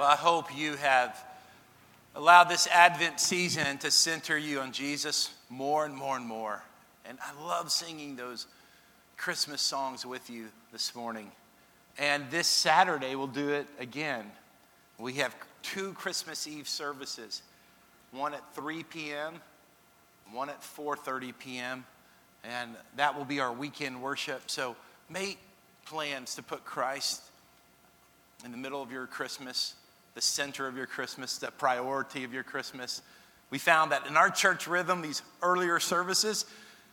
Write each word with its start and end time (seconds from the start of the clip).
Well, 0.00 0.08
I 0.08 0.16
hope 0.16 0.56
you 0.56 0.76
have 0.76 1.22
allowed 2.14 2.44
this 2.44 2.66
Advent 2.68 3.20
season 3.20 3.76
to 3.80 3.90
center 3.90 4.38
you 4.38 4.60
on 4.60 4.72
Jesus 4.72 5.28
more 5.50 5.84
and 5.84 5.94
more 5.94 6.16
and 6.16 6.24
more. 6.24 6.62
And 7.04 7.18
I 7.20 7.38
love 7.44 7.70
singing 7.70 8.16
those 8.16 8.46
Christmas 9.18 9.60
songs 9.60 10.06
with 10.06 10.30
you 10.30 10.46
this 10.72 10.94
morning. 10.94 11.30
And 11.98 12.24
this 12.30 12.46
Saturday, 12.46 13.14
we'll 13.14 13.26
do 13.26 13.50
it 13.50 13.66
again. 13.78 14.24
We 14.98 15.12
have 15.16 15.36
two 15.60 15.92
Christmas 15.92 16.48
Eve 16.48 16.66
services 16.66 17.42
one 18.10 18.32
at 18.32 18.54
3 18.54 18.84
p.m., 18.84 19.34
one 20.32 20.48
at 20.48 20.62
4.30 20.62 21.34
p.m., 21.38 21.84
and 22.42 22.70
that 22.96 23.18
will 23.18 23.26
be 23.26 23.38
our 23.38 23.52
weekend 23.52 24.00
worship. 24.00 24.44
So 24.46 24.76
make 25.10 25.38
plans 25.84 26.36
to 26.36 26.42
put 26.42 26.64
Christ 26.64 27.20
in 28.46 28.50
the 28.50 28.56
middle 28.56 28.80
of 28.80 28.90
your 28.90 29.06
Christmas 29.06 29.74
the 30.14 30.20
center 30.20 30.66
of 30.66 30.76
your 30.76 30.86
Christmas, 30.86 31.38
the 31.38 31.50
priority 31.50 32.24
of 32.24 32.32
your 32.32 32.42
Christmas. 32.42 33.02
We 33.50 33.58
found 33.58 33.92
that 33.92 34.06
in 34.06 34.16
our 34.16 34.30
church 34.30 34.66
rhythm, 34.66 35.02
these 35.02 35.22
earlier 35.42 35.80
services 35.80 36.46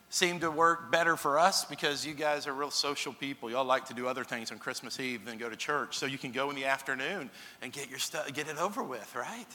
seem 0.09 0.40
to 0.40 0.50
work 0.50 0.92
better 0.92 1.18
for 1.18 1.38
us 1.38 1.66
because 1.66 2.06
you 2.06 2.14
guys 2.14 2.48
are 2.48 2.54
real 2.54 2.72
social 2.72 3.12
people. 3.14 3.52
Y'all 3.52 3.66
like 3.66 3.86
to 3.86 3.94
do 3.94 4.08
other 4.08 4.23
things 4.23 4.52
on 4.52 4.59
Christmas 4.59 5.00
Eve 5.00 5.26
than 5.26 5.38
go 5.38 5.50
to 5.50 5.56
church. 5.56 5.98
So 5.98 6.06
you 6.06 6.18
can 6.18 6.32
go 6.32 6.50
in 6.50 6.56
the 6.56 6.66
afternoon 6.66 7.30
and 7.62 7.72
get 7.72 7.90
your 7.90 8.00
stuff, 8.00 8.32
get 8.34 8.48
it 8.48 8.58
over 8.58 8.82
with, 8.82 9.16
right? 9.16 9.48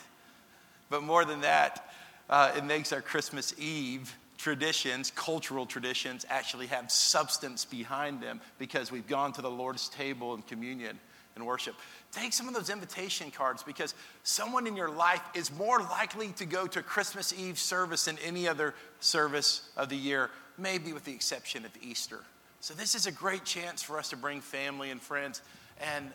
But 0.91 1.03
more 1.03 1.25
than 1.25 1.41
that, 1.41 1.91
uh, 2.29 2.53
it 2.57 2.65
makes 2.65 2.93
our 2.93 3.01
Christmas 3.01 3.55
Eve 3.59 4.15
traditions, 4.37 5.11
cultural 5.11 5.65
traditions, 5.65 6.27
actually 6.29 6.67
have 6.67 6.91
substance 6.91 7.65
behind 7.65 8.21
them 8.21 8.41
because 8.59 8.93
we've 8.93 9.07
gone 9.07 9.33
to 9.33 9.43
the 9.43 9.51
Lord's 9.51 9.89
table 9.89 10.35
and 10.35 10.47
communion 10.47 10.99
and 11.37 11.47
worship. 11.47 11.75
Take 12.11 12.33
some 12.33 12.49
of 12.49 12.55
those 12.55 12.71
invitation 12.71 13.31
cards 13.31 13.63
because 13.63 13.95
someone 14.23 14.67
in 14.67 14.77
your 14.77 14.91
life 14.91 15.23
is 15.35 15.51
more 15.53 15.81
likely 15.81 16.29
to 16.33 16.45
go 16.45 16.67
to 16.67 16.83
Christmas 16.83 17.33
Eve 17.37 17.59
service 17.59 18.05
than 18.05 18.19
any 18.25 18.47
other 18.47 18.75
service 19.01 19.69
of 19.77 19.89
the 19.89 19.97
year, 19.97 20.31
maybe 20.59 20.93
with 20.93 21.05
the 21.05 21.13
exception 21.13 21.65
of 21.65 21.71
Easter. 21.81 22.21
So, 22.61 22.75
this 22.75 22.95
is 22.95 23.07
a 23.07 23.13
great 23.13 23.45
chance 23.45 23.83
for 23.83 23.99
us 23.99 24.11
to 24.11 24.17
bring 24.17 24.41
family 24.41 24.91
and 24.91 25.01
friends. 25.01 25.43
And 25.81 26.11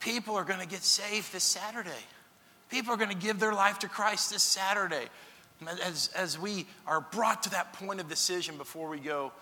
people 0.00 0.34
are 0.36 0.44
going 0.44 0.60
to 0.60 0.66
get 0.66 0.82
saved 0.82 1.32
this 1.32 1.44
Saturday. 1.44 1.90
People 2.68 2.92
are 2.92 2.98
going 2.98 3.10
to 3.10 3.16
give 3.16 3.40
their 3.40 3.54
life 3.54 3.78
to 3.80 3.88
Christ 3.88 4.30
this 4.30 4.42
Saturday. 4.42 5.06
As, 5.82 6.10
as 6.14 6.38
we 6.38 6.66
are 6.86 7.00
brought 7.00 7.42
to 7.44 7.50
that 7.50 7.72
point 7.72 8.00
of 8.00 8.08
decision 8.08 8.58
before 8.58 8.88
we 8.88 8.98
go 8.98 9.32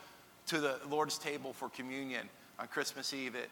to 0.47 0.61
the 0.61 0.79
Lord's 0.89 1.19
table 1.19 1.53
for 1.53 1.69
communion 1.71 2.29
on 2.59 2.69
Christmas 2.69 3.13
Eve, 3.13 3.35
it 3.35 3.51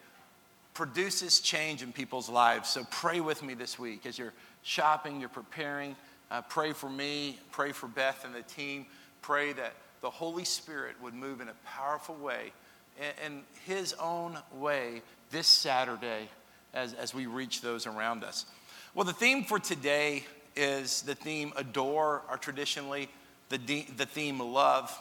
produces 0.75 1.41
change 1.41 1.83
in 1.83 1.93
people's 1.93 2.29
lives. 2.29 2.69
So 2.69 2.85
pray 2.91 3.21
with 3.21 3.43
me 3.43 3.55
this 3.55 3.79
week 3.79 4.07
as 4.07 4.19
you're 4.19 4.35
shopping, 4.63 5.21
you're 5.21 5.29
preparing. 5.29 5.97
Uh, 6.31 6.43
pray 6.43 6.73
for 6.73 6.91
me, 6.91 7.39
pray 7.53 7.73
for 7.73 7.87
Beth 7.87 8.25
and 8.25 8.35
the 8.35 8.43
team. 8.43 8.87
Pray 9.23 9.53
that 9.53 9.73
the 10.01 10.11
Holy 10.11 10.45
Spirit 10.45 10.97
would 11.01 11.15
move 11.15 11.41
in 11.41 11.49
a 11.49 11.55
powerful 11.65 12.17
way, 12.17 12.53
in, 12.99 13.33
in 13.33 13.41
His 13.67 13.95
own 13.95 14.37
way, 14.53 15.03
this 15.31 15.47
Saturday 15.47 16.29
as, 16.75 16.93
as 16.93 17.15
we 17.15 17.27
reach 17.27 17.61
those 17.61 17.87
around 17.87 18.25
us. 18.25 18.47
Well, 18.95 19.05
the 19.05 19.13
theme 19.13 19.45
for 19.45 19.59
today 19.59 20.25
is 20.57 21.03
the 21.03 21.15
theme 21.15 21.53
adore, 21.57 22.23
or 22.29 22.37
traditionally 22.37 23.09
the, 23.49 23.59
de- 23.59 23.89
the 23.97 24.07
theme 24.07 24.41
love. 24.41 24.97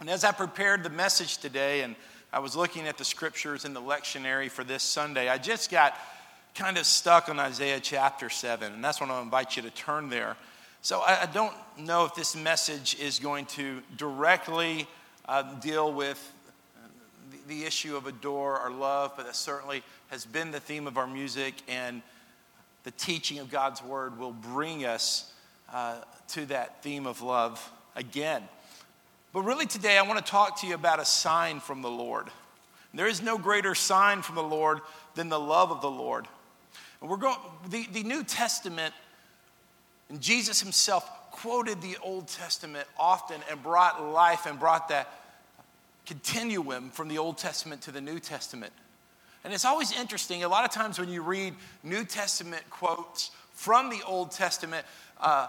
And 0.00 0.10
as 0.10 0.24
I 0.24 0.32
prepared 0.32 0.82
the 0.82 0.90
message 0.90 1.38
today 1.38 1.80
and 1.80 1.96
I 2.36 2.38
was 2.38 2.54
looking 2.54 2.86
at 2.86 2.98
the 2.98 3.04
scriptures 3.06 3.64
in 3.64 3.72
the 3.72 3.80
lectionary 3.80 4.50
for 4.50 4.62
this 4.62 4.82
Sunday. 4.82 5.30
I 5.30 5.38
just 5.38 5.70
got 5.70 5.98
kind 6.54 6.76
of 6.76 6.84
stuck 6.84 7.30
on 7.30 7.38
Isaiah 7.38 7.80
chapter 7.80 8.28
7, 8.28 8.74
and 8.74 8.84
that's 8.84 9.00
what 9.00 9.08
I'll 9.08 9.22
invite 9.22 9.56
you 9.56 9.62
to 9.62 9.70
turn 9.70 10.10
there. 10.10 10.36
So 10.82 11.00
I, 11.00 11.22
I 11.22 11.26
don't 11.32 11.54
know 11.78 12.04
if 12.04 12.14
this 12.14 12.36
message 12.36 12.94
is 13.00 13.18
going 13.18 13.46
to 13.46 13.80
directly 13.96 14.86
uh, 15.26 15.44
deal 15.60 15.90
with 15.90 16.30
the, 17.30 17.54
the 17.54 17.64
issue 17.64 17.96
of 17.96 18.06
adore 18.06 18.60
or 18.60 18.70
love, 18.70 19.14
but 19.16 19.24
that 19.24 19.34
certainly 19.34 19.82
has 20.08 20.26
been 20.26 20.50
the 20.50 20.60
theme 20.60 20.86
of 20.86 20.98
our 20.98 21.06
music, 21.06 21.54
and 21.68 22.02
the 22.84 22.90
teaching 22.90 23.38
of 23.38 23.50
God's 23.50 23.82
word 23.82 24.18
will 24.18 24.34
bring 24.34 24.84
us 24.84 25.32
uh, 25.72 26.00
to 26.28 26.44
that 26.44 26.82
theme 26.82 27.06
of 27.06 27.22
love 27.22 27.72
again. 27.94 28.42
But 29.36 29.44
really, 29.44 29.66
today, 29.66 29.98
I 29.98 30.02
want 30.02 30.24
to 30.24 30.30
talk 30.30 30.62
to 30.62 30.66
you 30.66 30.74
about 30.74 30.98
a 30.98 31.04
sign 31.04 31.60
from 31.60 31.82
the 31.82 31.90
Lord. 31.90 32.28
There 32.94 33.06
is 33.06 33.20
no 33.20 33.36
greater 33.36 33.74
sign 33.74 34.22
from 34.22 34.34
the 34.34 34.42
Lord 34.42 34.80
than 35.14 35.28
the 35.28 35.38
love 35.38 35.70
of 35.70 35.82
the 35.82 35.90
Lord. 35.90 36.26
And 37.02 37.10
we're 37.10 37.18
going, 37.18 37.36
the, 37.68 37.86
the 37.92 38.02
New 38.02 38.24
Testament, 38.24 38.94
and 40.08 40.22
Jesus 40.22 40.62
himself 40.62 41.06
quoted 41.32 41.82
the 41.82 41.98
Old 42.02 42.28
Testament 42.28 42.88
often 42.98 43.42
and 43.50 43.62
brought 43.62 44.02
life 44.02 44.46
and 44.46 44.58
brought 44.58 44.88
that 44.88 45.12
continuum 46.06 46.88
from 46.88 47.08
the 47.08 47.18
Old 47.18 47.36
Testament 47.36 47.82
to 47.82 47.90
the 47.90 48.00
New 48.00 48.18
Testament. 48.18 48.72
And 49.44 49.52
it's 49.52 49.66
always 49.66 49.92
interesting, 49.92 50.44
a 50.44 50.48
lot 50.48 50.64
of 50.64 50.70
times 50.70 50.98
when 50.98 51.10
you 51.10 51.20
read 51.20 51.52
New 51.82 52.06
Testament 52.06 52.62
quotes 52.70 53.32
from 53.52 53.90
the 53.90 54.00
Old 54.06 54.30
Testament, 54.30 54.86
uh, 55.20 55.48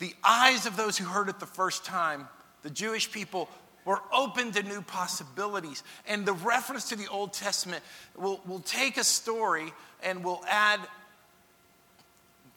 the 0.00 0.12
eyes 0.22 0.66
of 0.66 0.76
those 0.76 0.98
who 0.98 1.06
heard 1.06 1.30
it 1.30 1.40
the 1.40 1.46
first 1.46 1.82
time 1.86 2.28
the 2.66 2.72
Jewish 2.72 3.12
people 3.12 3.48
were 3.84 4.00
open 4.12 4.50
to 4.50 4.62
new 4.64 4.82
possibilities. 4.82 5.84
And 6.08 6.26
the 6.26 6.32
reference 6.32 6.88
to 6.88 6.96
the 6.96 7.06
Old 7.06 7.32
Testament 7.32 7.84
will, 8.16 8.40
will 8.44 8.58
take 8.58 8.96
a 8.96 9.04
story 9.04 9.72
and 10.02 10.24
will 10.24 10.42
add 10.48 10.80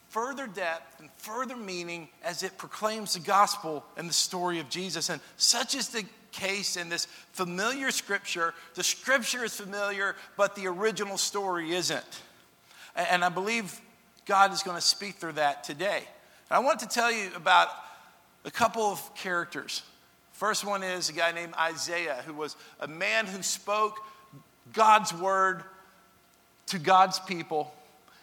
further 0.08 0.48
depth 0.48 0.98
and 0.98 1.08
further 1.18 1.54
meaning 1.54 2.08
as 2.24 2.42
it 2.42 2.58
proclaims 2.58 3.14
the 3.14 3.20
gospel 3.20 3.84
and 3.96 4.08
the 4.08 4.12
story 4.12 4.58
of 4.58 4.68
Jesus. 4.68 5.10
And 5.10 5.20
such 5.36 5.76
is 5.76 5.90
the 5.90 6.04
case 6.32 6.76
in 6.76 6.88
this 6.88 7.06
familiar 7.30 7.92
scripture. 7.92 8.52
The 8.74 8.82
scripture 8.82 9.44
is 9.44 9.54
familiar, 9.54 10.16
but 10.36 10.56
the 10.56 10.66
original 10.66 11.18
story 11.18 11.70
isn't. 11.70 12.22
And 12.96 13.24
I 13.24 13.28
believe 13.28 13.80
God 14.26 14.52
is 14.52 14.64
going 14.64 14.76
to 14.76 14.82
speak 14.82 15.18
through 15.18 15.34
that 15.34 15.62
today. 15.62 16.02
And 16.50 16.56
I 16.56 16.58
want 16.58 16.80
to 16.80 16.88
tell 16.88 17.12
you 17.12 17.30
about 17.36 17.68
a 18.44 18.50
couple 18.50 18.82
of 18.82 19.14
characters 19.14 19.84
First 20.40 20.64
one 20.64 20.82
is 20.82 21.10
a 21.10 21.12
guy 21.12 21.32
named 21.32 21.52
Isaiah, 21.60 22.22
who 22.24 22.32
was 22.32 22.56
a 22.80 22.88
man 22.88 23.26
who 23.26 23.42
spoke 23.42 23.98
God's 24.72 25.12
word 25.12 25.62
to 26.68 26.78
God's 26.78 27.20
people, 27.20 27.70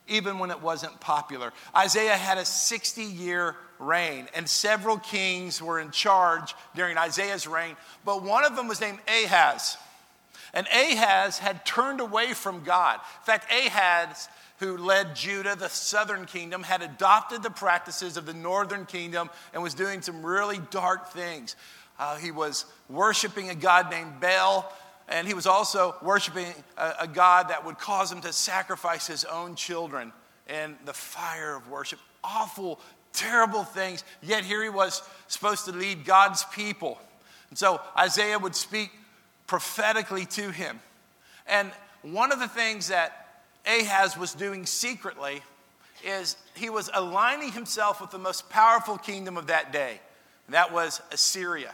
even 0.08 0.40
when 0.40 0.50
it 0.50 0.60
wasn't 0.60 1.00
popular. 1.00 1.54
Isaiah 1.76 2.18
had 2.18 2.40
a 2.40 2.44
60 2.44 3.04
year 3.04 3.56
reign, 3.78 4.28
and 4.34 4.50
several 4.50 4.98
kings 4.98 5.62
were 5.62 5.80
in 5.80 5.92
charge 5.92 6.56
during 6.74 6.98
Isaiah's 6.98 7.46
reign, 7.46 7.76
but 8.04 8.24
one 8.24 8.46
of 8.46 8.56
them 8.56 8.68
was 8.68 8.82
named 8.82 8.98
Ahaz. 9.08 9.78
And 10.56 10.66
Ahaz 10.70 11.38
had 11.38 11.68
turned 11.68 12.02
away 12.02 12.34
from 12.34 12.64
God. 12.64 12.96
In 12.96 13.26
fact, 13.26 13.46
Ahaz 13.54 14.28
who 14.60 14.76
led 14.76 15.16
Judah, 15.16 15.56
the 15.56 15.70
southern 15.70 16.26
kingdom, 16.26 16.64
had 16.64 16.82
adopted 16.82 17.44
the 17.44 17.50
practices 17.52 18.18
of 18.18 18.26
the 18.26 18.34
northern 18.34 18.88
kingdom 18.88 19.30
and 19.54 19.62
was 19.62 19.76
doing 19.76 20.02
some 20.02 20.26
really 20.26 20.60
dark 20.72 21.10
things. 21.10 21.56
Uh, 22.00 22.18
he 22.18 22.32
was 22.32 22.66
worshiping 22.90 23.50
a 23.50 23.56
god 23.56 23.90
named 23.90 24.20
Baal, 24.20 24.72
and 25.08 25.28
he 25.28 25.34
was 25.34 25.48
also 25.48 25.96
worshiping 26.02 26.48
a, 26.78 26.94
a 27.02 27.08
God 27.08 27.50
that 27.50 27.66
would 27.66 27.78
cause 27.78 28.12
him 28.12 28.22
to 28.22 28.34
sacrifice 28.34 29.08
his 29.08 29.26
own 29.26 29.56
children 29.56 30.12
in 30.50 30.76
the 30.86 30.94
fire 30.94 31.56
of 31.56 31.70
worship. 31.70 32.00
Awful, 32.24 32.80
terrible 33.14 33.64
things. 33.64 34.04
Yet 34.22 34.44
here 34.44 34.62
he 34.64 34.70
was 34.70 35.02
supposed 35.28 35.66
to 35.66 35.72
lead 35.72 36.06
God's 36.06 36.44
people. 36.46 37.00
And 37.50 37.58
so 37.58 37.82
Isaiah 37.98 38.38
would 38.38 38.56
speak 38.56 38.92
prophetically 39.48 40.26
to 40.26 40.52
him. 40.52 40.80
And 41.48 41.72
one 42.02 42.32
of 42.32 42.40
the 42.40 42.48
things 42.48 42.90
that 42.90 43.44
Ahaz 43.66 44.18
was 44.18 44.34
doing 44.34 44.66
secretly 44.66 45.42
is 46.06 46.38
he 46.54 46.70
was 46.70 46.90
aligning 46.94 47.52
himself 47.52 48.02
with 48.02 48.12
the 48.12 48.20
most 48.20 48.50
powerful 48.50 48.98
kingdom 48.98 49.38
of 49.38 49.48
that 49.48 49.72
day. 49.72 50.00
And 50.46 50.54
that 50.54 50.72
was 50.72 51.02
Assyria. 51.12 51.74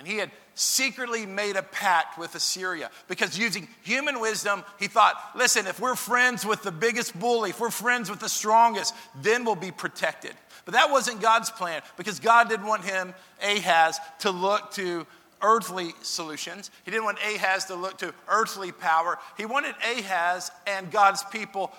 And 0.00 0.08
he 0.08 0.16
had 0.16 0.30
secretly 0.54 1.26
made 1.26 1.56
a 1.56 1.62
pact 1.62 2.18
with 2.18 2.34
Assyria 2.34 2.90
because 3.06 3.38
using 3.38 3.68
human 3.82 4.18
wisdom, 4.18 4.64
he 4.78 4.86
thought, 4.86 5.14
listen, 5.36 5.66
if 5.66 5.78
we're 5.78 5.94
friends 5.94 6.46
with 6.46 6.62
the 6.62 6.72
biggest 6.72 7.20
bully, 7.20 7.50
if 7.50 7.60
we're 7.60 7.68
friends 7.68 8.08
with 8.08 8.18
the 8.18 8.28
strongest, 8.28 8.94
then 9.20 9.44
we'll 9.44 9.56
be 9.56 9.70
protected. 9.70 10.32
But 10.64 10.72
that 10.72 10.90
wasn't 10.90 11.20
God's 11.20 11.50
plan 11.50 11.82
because 11.98 12.18
God 12.18 12.48
didn't 12.48 12.64
want 12.64 12.82
him, 12.82 13.12
Ahaz, 13.42 14.00
to 14.20 14.30
look 14.30 14.72
to 14.72 15.06
earthly 15.42 15.92
solutions. 16.00 16.70
He 16.86 16.90
didn't 16.90 17.04
want 17.04 17.18
Ahaz 17.18 17.66
to 17.66 17.74
look 17.74 17.98
to 17.98 18.14
earthly 18.26 18.72
power. 18.72 19.18
He 19.36 19.44
wanted 19.44 19.74
Ahaz 19.84 20.50
and 20.66 20.90
God's 20.90 21.22
people 21.24 21.72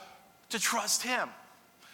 to 0.49 0.59
trust 0.59 1.01
him. 1.01 1.27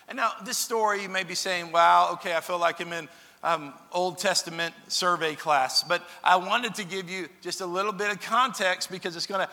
And 0.09 0.17
now, 0.17 0.31
this 0.43 0.57
story, 0.57 1.03
you 1.03 1.09
may 1.09 1.23
be 1.23 1.35
saying, 1.35 1.71
wow, 1.71 2.09
okay, 2.15 2.35
I 2.35 2.41
feel 2.41 2.59
like 2.59 2.81
I'm 2.81 2.91
in 2.91 3.07
um, 3.43 3.73
Old 3.91 4.17
Testament 4.17 4.73
survey 4.87 5.35
class, 5.35 5.83
but 5.83 6.07
I 6.23 6.37
wanted 6.37 6.75
to 6.75 6.83
give 6.83 7.09
you 7.09 7.29
just 7.41 7.61
a 7.61 7.65
little 7.65 7.91
bit 7.91 8.11
of 8.11 8.19
context 8.21 8.89
because 8.89 9.15
it's 9.15 9.27
going 9.27 9.45
to 9.45 9.49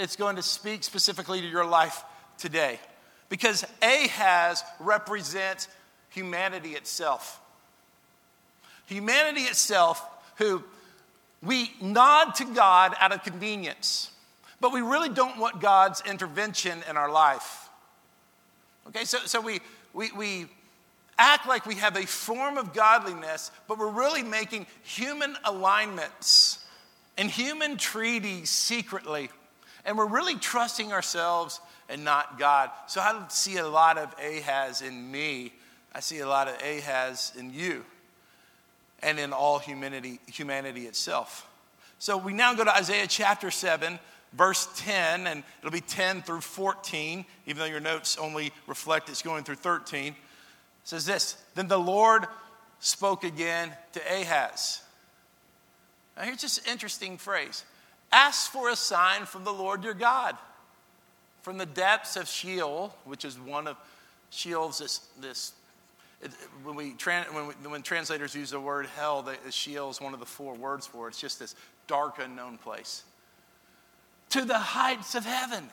it's 0.00 0.16
going 0.16 0.36
to 0.36 0.42
speak 0.42 0.84
specifically 0.84 1.40
to 1.40 1.46
your 1.46 1.64
life 1.64 2.02
today. 2.38 2.80
Because 3.28 3.64
Ahaz 3.82 4.64
represents 4.80 5.68
humanity 6.10 6.70
itself. 6.70 7.40
Humanity 8.86 9.42
itself, 9.42 10.04
who 10.36 10.64
we 11.42 11.72
nod 11.80 12.34
to 12.36 12.44
God 12.44 12.94
out 12.98 13.12
of 13.12 13.22
convenience, 13.22 14.10
but 14.60 14.72
we 14.72 14.80
really 14.80 15.08
don't 15.08 15.38
want 15.38 15.60
God's 15.60 16.02
intervention 16.04 16.82
in 16.88 16.96
our 16.96 17.10
life. 17.10 17.68
Okay, 18.88 19.04
so, 19.04 19.18
so 19.18 19.40
we, 19.40 19.60
we, 19.94 20.10
we 20.12 20.46
act 21.20 21.46
like 21.46 21.66
we 21.66 21.74
have 21.74 21.96
a 21.96 22.06
form 22.06 22.56
of 22.56 22.72
godliness, 22.72 23.50
but 23.68 23.78
we're 23.78 23.90
really 23.90 24.22
making 24.22 24.66
human 24.82 25.36
alignments 25.44 26.64
and 27.18 27.30
human 27.30 27.76
treaties 27.76 28.48
secretly. 28.48 29.28
And 29.84 29.98
we're 29.98 30.06
really 30.06 30.36
trusting 30.36 30.92
ourselves 30.92 31.60
and 31.90 32.04
not 32.04 32.38
God. 32.38 32.70
So 32.86 33.00
I 33.02 33.22
see 33.28 33.58
a 33.58 33.68
lot 33.68 33.98
of 33.98 34.14
Ahaz 34.18 34.80
in 34.80 35.10
me. 35.10 35.52
I 35.94 36.00
see 36.00 36.20
a 36.20 36.28
lot 36.28 36.48
of 36.48 36.54
Ahaz 36.62 37.32
in 37.38 37.52
you 37.52 37.84
and 39.02 39.18
in 39.18 39.32
all 39.32 39.58
humanity, 39.58 40.20
humanity 40.26 40.86
itself. 40.86 41.46
So 41.98 42.16
we 42.16 42.32
now 42.32 42.54
go 42.54 42.64
to 42.64 42.74
Isaiah 42.74 43.06
chapter 43.06 43.50
7, 43.50 43.98
verse 44.32 44.68
10, 44.76 45.26
and 45.26 45.42
it'll 45.60 45.70
be 45.70 45.82
10 45.82 46.22
through 46.22 46.40
14, 46.40 47.26
even 47.46 47.58
though 47.58 47.66
your 47.66 47.80
notes 47.80 48.16
only 48.16 48.52
reflect 48.66 49.10
it's 49.10 49.22
going 49.22 49.44
through 49.44 49.56
13. 49.56 50.14
Says 50.84 51.06
this 51.06 51.36
Then 51.54 51.68
the 51.68 51.78
Lord 51.78 52.26
spoke 52.80 53.24
again 53.24 53.72
to 53.92 54.00
Ahaz. 54.00 54.82
Now, 56.16 56.24
here's 56.24 56.40
just 56.40 56.66
an 56.66 56.72
interesting 56.72 57.16
phrase 57.16 57.64
Ask 58.12 58.50
for 58.50 58.70
a 58.70 58.76
sign 58.76 59.24
from 59.24 59.44
the 59.44 59.52
Lord 59.52 59.84
your 59.84 59.94
God. 59.94 60.36
From 61.42 61.56
the 61.56 61.66
depths 61.66 62.16
of 62.16 62.28
Sheol, 62.28 62.94
which 63.04 63.24
is 63.24 63.38
one 63.38 63.66
of 63.66 63.76
Sheol's 64.28 64.78
this, 64.78 65.00
this 65.20 65.52
it, 66.20 66.30
when, 66.64 66.76
we, 66.76 66.90
when, 67.32 67.46
we, 67.46 67.68
when, 67.68 67.82
translators 67.82 68.34
use 68.34 68.50
the 68.50 68.60
word 68.60 68.86
hell, 68.94 69.22
the, 69.22 69.36
Sheol 69.50 69.88
is 69.88 70.02
one 70.02 70.12
of 70.12 70.20
the 70.20 70.26
four 70.26 70.54
words 70.54 70.86
for 70.86 71.06
it. 71.06 71.10
It's 71.10 71.20
just 71.20 71.38
this 71.38 71.54
dark, 71.86 72.18
unknown 72.18 72.58
place. 72.58 73.04
To 74.30 74.44
the 74.44 74.58
heights 74.58 75.14
of 75.14 75.24
heaven. 75.24 75.70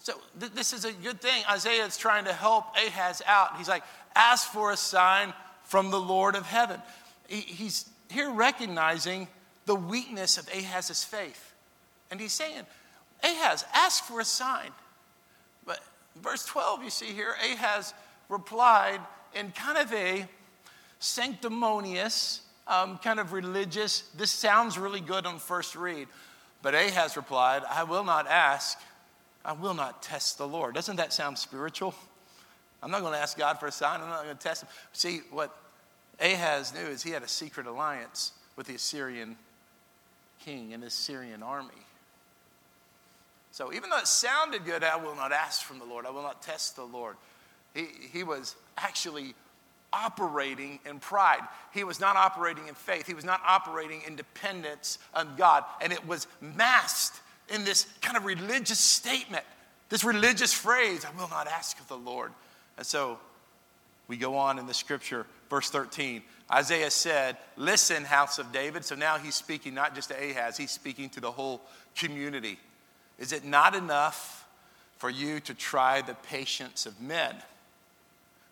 So 0.00 0.14
th- 0.38 0.52
this 0.52 0.72
is 0.72 0.84
a 0.84 0.92
good 0.92 1.20
thing. 1.20 1.42
Isaiah 1.50 1.84
is 1.84 1.96
trying 1.96 2.24
to 2.24 2.32
help 2.32 2.64
Ahaz 2.76 3.22
out. 3.26 3.56
He's 3.56 3.68
like, 3.68 3.82
ask 4.14 4.50
for 4.50 4.72
a 4.72 4.76
sign 4.76 5.32
from 5.64 5.90
the 5.90 6.00
Lord 6.00 6.34
of 6.34 6.46
heaven. 6.46 6.80
He, 7.28 7.40
he's 7.40 7.88
here 8.10 8.30
recognizing 8.30 9.28
the 9.66 9.74
weakness 9.74 10.38
of 10.38 10.48
Ahaz's 10.48 11.04
faith. 11.04 11.52
And 12.10 12.20
he's 12.20 12.32
saying, 12.32 12.62
Ahaz, 13.22 13.64
ask 13.74 14.04
for 14.04 14.20
a 14.20 14.24
sign. 14.24 14.70
But 15.66 15.80
verse 16.22 16.44
12, 16.46 16.84
you 16.84 16.90
see 16.90 17.06
here, 17.06 17.34
Ahaz 17.52 17.92
replied 18.28 19.00
in 19.34 19.50
kind 19.50 19.78
of 19.78 19.92
a 19.92 20.26
sanctimonious, 21.00 22.40
um, 22.66 22.98
kind 22.98 23.20
of 23.20 23.32
religious, 23.32 24.02
this 24.16 24.30
sounds 24.30 24.78
really 24.78 25.00
good 25.00 25.26
on 25.26 25.38
first 25.38 25.76
read. 25.76 26.08
But 26.62 26.74
Ahaz 26.74 27.16
replied, 27.16 27.62
I 27.68 27.84
will 27.84 28.04
not 28.04 28.26
ask, 28.26 28.78
I 29.48 29.52
will 29.52 29.72
not 29.72 30.02
test 30.02 30.36
the 30.36 30.46
Lord. 30.46 30.74
Doesn't 30.74 30.96
that 30.96 31.10
sound 31.10 31.38
spiritual? 31.38 31.94
I'm 32.82 32.90
not 32.90 33.00
going 33.00 33.14
to 33.14 33.18
ask 33.18 33.38
God 33.38 33.58
for 33.58 33.66
a 33.66 33.72
sign, 33.72 34.02
I'm 34.02 34.08
not 34.10 34.24
going 34.24 34.36
to 34.36 34.42
test 34.42 34.62
him. 34.62 34.68
See, 34.92 35.22
what 35.30 35.56
Ahaz 36.20 36.74
knew 36.74 36.86
is 36.86 37.02
he 37.02 37.10
had 37.10 37.22
a 37.22 37.28
secret 37.28 37.66
alliance 37.66 38.32
with 38.56 38.66
the 38.66 38.74
Assyrian 38.74 39.36
king 40.44 40.74
and 40.74 40.82
his 40.82 40.92
Syrian 40.92 41.42
army. 41.42 41.70
So 43.50 43.72
even 43.72 43.88
though 43.88 43.98
it 43.98 44.06
sounded 44.06 44.66
good, 44.66 44.84
I 44.84 44.96
will 44.96 45.16
not 45.16 45.32
ask 45.32 45.62
from 45.62 45.78
the 45.78 45.86
Lord, 45.86 46.04
I 46.04 46.10
will 46.10 46.22
not 46.22 46.42
test 46.42 46.76
the 46.76 46.84
Lord. 46.84 47.16
He, 47.72 47.86
he 48.12 48.24
was 48.24 48.54
actually 48.76 49.34
operating 49.94 50.78
in 50.84 51.00
pride. 51.00 51.40
He 51.72 51.84
was 51.84 52.00
not 52.00 52.16
operating 52.16 52.68
in 52.68 52.74
faith. 52.74 53.06
He 53.06 53.14
was 53.14 53.24
not 53.24 53.40
operating 53.46 54.02
in 54.06 54.14
dependence 54.14 54.98
on 55.14 55.36
God. 55.36 55.64
And 55.80 55.90
it 55.90 56.06
was 56.06 56.26
masked 56.42 57.22
in 57.50 57.64
this 57.64 57.86
kind 58.00 58.16
of 58.16 58.24
religious 58.24 58.78
statement, 58.78 59.44
this 59.88 60.04
religious 60.04 60.52
phrase, 60.52 61.04
I 61.04 61.10
will 61.18 61.28
not 61.28 61.46
ask 61.48 61.78
of 61.80 61.88
the 61.88 61.96
Lord. 61.96 62.32
And 62.76 62.86
so 62.86 63.18
we 64.06 64.16
go 64.16 64.36
on 64.36 64.58
in 64.58 64.66
the 64.66 64.74
scripture, 64.74 65.26
verse 65.50 65.70
13. 65.70 66.22
Isaiah 66.50 66.90
said, 66.90 67.36
Listen, 67.56 68.04
house 68.04 68.38
of 68.38 68.52
David. 68.52 68.84
So 68.84 68.94
now 68.94 69.18
he's 69.18 69.34
speaking 69.34 69.74
not 69.74 69.94
just 69.94 70.10
to 70.10 70.16
Ahaz, 70.16 70.56
he's 70.56 70.70
speaking 70.70 71.10
to 71.10 71.20
the 71.20 71.30
whole 71.30 71.60
community. 71.94 72.58
Is 73.18 73.32
it 73.32 73.44
not 73.44 73.74
enough 73.74 74.46
for 74.98 75.10
you 75.10 75.40
to 75.40 75.54
try 75.54 76.02
the 76.02 76.14
patience 76.14 76.86
of 76.86 77.00
men? 77.00 77.34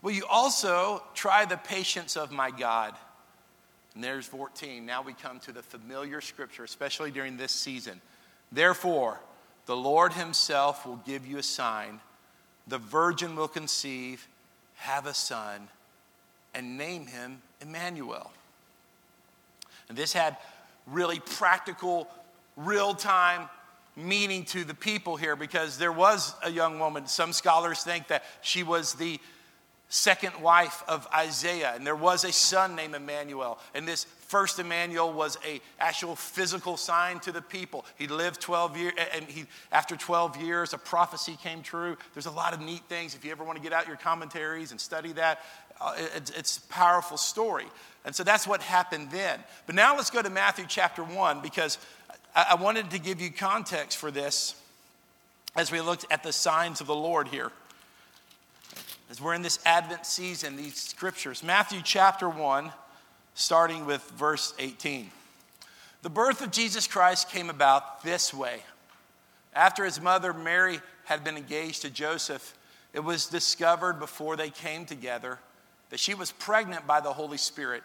Will 0.02 0.12
you 0.12 0.26
also 0.28 1.02
try 1.14 1.44
the 1.44 1.56
patience 1.56 2.16
of 2.16 2.30
my 2.30 2.50
God? 2.50 2.94
And 3.94 4.04
there's 4.04 4.26
14. 4.26 4.84
Now 4.84 5.02
we 5.02 5.14
come 5.14 5.40
to 5.40 5.52
the 5.52 5.62
familiar 5.62 6.20
scripture, 6.20 6.64
especially 6.64 7.10
during 7.10 7.36
this 7.36 7.52
season. 7.52 8.00
Therefore, 8.52 9.20
the 9.66 9.76
Lord 9.76 10.12
himself 10.12 10.86
will 10.86 11.00
give 11.04 11.26
you 11.26 11.38
a 11.38 11.42
sign. 11.42 12.00
The 12.66 12.78
virgin 12.78 13.36
will 13.36 13.48
conceive 13.48 14.26
have 14.76 15.06
a 15.06 15.14
son 15.14 15.68
and 16.54 16.78
name 16.78 17.06
him 17.06 17.42
Emmanuel. 17.60 18.30
And 19.88 19.96
this 19.96 20.12
had 20.12 20.36
really 20.86 21.20
practical, 21.20 22.08
real 22.56 22.94
time 22.94 23.48
meaning 23.96 24.44
to 24.44 24.62
the 24.64 24.74
people 24.74 25.16
here 25.16 25.36
because 25.36 25.78
there 25.78 25.92
was 25.92 26.34
a 26.42 26.50
young 26.50 26.78
woman. 26.78 27.06
Some 27.06 27.32
scholars 27.32 27.82
think 27.82 28.08
that 28.08 28.24
she 28.42 28.62
was 28.62 28.94
the 28.94 29.18
second 29.88 30.40
wife 30.42 30.82
of 30.88 31.06
Isaiah, 31.14 31.72
and 31.74 31.86
there 31.86 31.96
was 31.96 32.24
a 32.24 32.32
son 32.32 32.74
named 32.74 32.94
Emmanuel. 32.94 33.58
And 33.74 33.86
this 33.86 34.04
first 34.04 34.58
Emmanuel 34.58 35.12
was 35.12 35.38
a 35.46 35.60
actual 35.78 36.16
physical 36.16 36.76
sign 36.76 37.20
to 37.20 37.32
the 37.32 37.42
people. 37.42 37.84
He 37.96 38.08
lived 38.08 38.40
12 38.40 38.76
years, 38.76 38.94
and 39.14 39.24
he, 39.26 39.44
after 39.70 39.96
12 39.96 40.42
years, 40.42 40.72
a 40.72 40.78
prophecy 40.78 41.38
came 41.40 41.62
true. 41.62 41.96
There's 42.14 42.26
a 42.26 42.32
lot 42.32 42.52
of 42.52 42.60
neat 42.60 42.82
things. 42.88 43.14
If 43.14 43.24
you 43.24 43.30
ever 43.30 43.44
want 43.44 43.58
to 43.58 43.62
get 43.62 43.72
out 43.72 43.86
your 43.86 43.96
commentaries 43.96 44.72
and 44.72 44.80
study 44.80 45.12
that, 45.12 45.40
uh, 45.80 45.94
it's, 46.16 46.56
a 46.56 46.60
powerful 46.68 47.16
story. 47.16 47.66
And 48.04 48.14
so 48.14 48.24
that's 48.24 48.46
what 48.46 48.62
happened 48.62 49.10
then. 49.10 49.38
But 49.66 49.74
now 49.74 49.94
let's 49.94 50.10
go 50.10 50.22
to 50.22 50.30
Matthew 50.30 50.64
chapter 50.68 51.04
1 51.04 51.42
because 51.42 51.78
I 52.34 52.54
wanted 52.54 52.90
to 52.90 52.98
give 52.98 53.20
you 53.20 53.30
context 53.30 53.98
for 53.98 54.10
this 54.10 54.60
as 55.54 55.70
we 55.70 55.80
looked 55.80 56.06
at 56.10 56.22
the 56.22 56.32
signs 56.32 56.80
of 56.80 56.86
the 56.86 56.94
Lord 56.94 57.28
here 57.28 57.50
as 59.16 59.22
we're 59.22 59.32
in 59.32 59.40
this 59.40 59.58
Advent 59.64 60.04
season, 60.04 60.56
these 60.56 60.74
scriptures. 60.76 61.42
Matthew 61.42 61.80
chapter 61.82 62.28
1, 62.28 62.70
starting 63.32 63.86
with 63.86 64.02
verse 64.10 64.52
18. 64.58 65.10
The 66.02 66.10
birth 66.10 66.42
of 66.42 66.50
Jesus 66.50 66.86
Christ 66.86 67.30
came 67.30 67.48
about 67.48 68.02
this 68.02 68.34
way. 68.34 68.58
After 69.54 69.86
his 69.86 70.02
mother 70.02 70.34
Mary 70.34 70.80
had 71.06 71.24
been 71.24 71.38
engaged 71.38 71.80
to 71.80 71.90
Joseph, 71.90 72.58
it 72.92 73.00
was 73.00 73.24
discovered 73.24 73.98
before 73.98 74.36
they 74.36 74.50
came 74.50 74.84
together 74.84 75.38
that 75.88 75.98
she 75.98 76.12
was 76.12 76.30
pregnant 76.32 76.86
by 76.86 77.00
the 77.00 77.14
Holy 77.14 77.38
Spirit. 77.38 77.84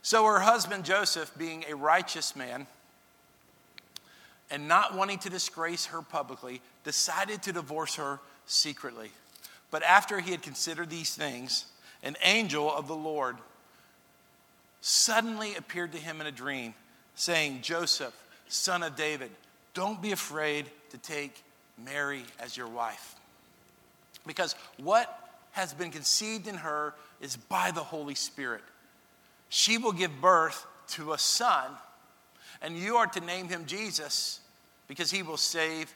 So 0.00 0.24
her 0.24 0.40
husband 0.40 0.86
Joseph, 0.86 1.36
being 1.36 1.66
a 1.68 1.76
righteous 1.76 2.34
man 2.34 2.66
and 4.50 4.66
not 4.66 4.94
wanting 4.94 5.18
to 5.18 5.28
disgrace 5.28 5.84
her 5.86 6.00
publicly, 6.00 6.62
decided 6.82 7.42
to 7.42 7.52
divorce 7.52 7.96
her 7.96 8.20
secretly. 8.46 9.10
But 9.70 9.82
after 9.82 10.20
he 10.20 10.30
had 10.30 10.42
considered 10.42 10.90
these 10.90 11.14
things, 11.14 11.66
an 12.02 12.16
angel 12.22 12.72
of 12.72 12.88
the 12.88 12.96
Lord 12.96 13.36
suddenly 14.80 15.54
appeared 15.56 15.92
to 15.92 15.98
him 15.98 16.20
in 16.20 16.26
a 16.26 16.32
dream, 16.32 16.74
saying, 17.14 17.60
Joseph, 17.62 18.14
son 18.48 18.82
of 18.82 18.94
David, 18.94 19.30
don't 19.74 20.00
be 20.00 20.12
afraid 20.12 20.66
to 20.90 20.98
take 20.98 21.42
Mary 21.84 22.24
as 22.38 22.56
your 22.56 22.68
wife. 22.68 23.16
Because 24.26 24.54
what 24.78 25.18
has 25.52 25.72
been 25.72 25.90
conceived 25.90 26.46
in 26.46 26.54
her 26.56 26.94
is 27.20 27.36
by 27.36 27.70
the 27.70 27.82
Holy 27.82 28.14
Spirit. 28.14 28.62
She 29.48 29.78
will 29.78 29.92
give 29.92 30.20
birth 30.20 30.66
to 30.88 31.12
a 31.12 31.18
son, 31.18 31.70
and 32.62 32.76
you 32.76 32.96
are 32.96 33.06
to 33.06 33.20
name 33.20 33.48
him 33.48 33.66
Jesus, 33.66 34.40
because 34.86 35.10
he 35.10 35.22
will 35.22 35.36
save 35.36 35.92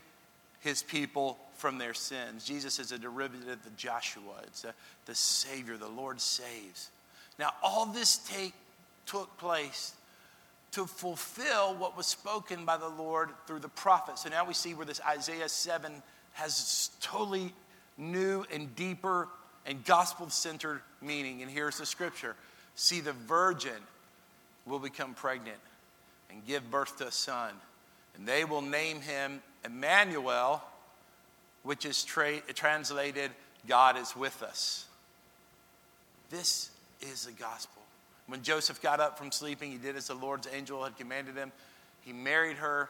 his 0.61 0.83
people 0.83 1.39
from 1.61 1.77
their 1.79 1.95
sins. 1.95 2.45
Jesus 2.45 2.79
is 2.79 2.91
a 2.91 2.99
derivative 2.99 3.59
of 3.67 3.77
Joshua, 3.77 4.41
it's 4.45 4.65
a, 4.65 4.75
the 5.05 5.15
Savior, 5.15 5.77
the 5.77 5.89
Lord 5.89 6.21
saves. 6.21 6.91
Now, 7.39 7.51
all 7.63 7.87
this 7.87 8.17
take, 8.17 8.55
took 9.07 9.37
place 9.39 9.93
to 10.73 10.87
fulfill 10.87 11.75
what 11.75 11.97
was 11.97 12.07
spoken 12.07 12.65
by 12.65 12.77
the 12.77 12.89
Lord 12.89 13.31
through 13.47 13.59
the 13.59 13.69
prophet. 13.69 14.19
So 14.19 14.29
now 14.29 14.45
we 14.45 14.55
see 14.55 14.73
where 14.73 14.87
this 14.87 15.01
Isaiah 15.07 15.49
7 15.49 15.93
has 16.35 16.91
totally 17.01 17.53
new 17.99 18.45
and 18.53 18.75
deeper 18.77 19.29
and 19.67 19.85
gospel 19.85 20.31
centered 20.31 20.81
meaning. 21.03 21.43
And 21.43 21.51
here's 21.51 21.79
the 21.79 21.87
scripture 21.87 22.37
See, 22.75 23.01
the 23.01 23.13
virgin 23.13 23.73
will 24.65 24.79
become 24.79 25.13
pregnant 25.13 25.59
and 26.31 26.47
give 26.47 26.71
birth 26.71 26.97
to 26.99 27.09
a 27.09 27.13
son, 27.13 27.53
and 28.17 28.27
they 28.27 28.45
will 28.45 28.63
name 28.63 29.01
him 29.01 29.43
Emmanuel 29.65 30.63
which 31.63 31.85
is 31.85 32.05
tra- 32.05 32.41
translated, 32.55 33.31
God 33.69 33.99
is 33.99 34.17
with 34.17 34.43
us. 34.43 34.87
This 36.31 36.71
is 37.01 37.27
the 37.27 37.33
gospel. 37.33 37.83
When 38.27 38.43
Joseph 38.43 38.81
got 38.81 39.01
up 39.01 39.19
from 39.19 39.33
sleeping, 39.33 39.73
he 39.73 39.79
did 39.79 39.97
as 39.97 40.07
the 40.07 40.15
Lord's 40.15 40.49
angel 40.53 40.85
had 40.85 40.97
commanded 40.97 41.35
him. 41.35 41.51
He 42.03 42.13
married 42.13 42.57
her, 42.59 42.89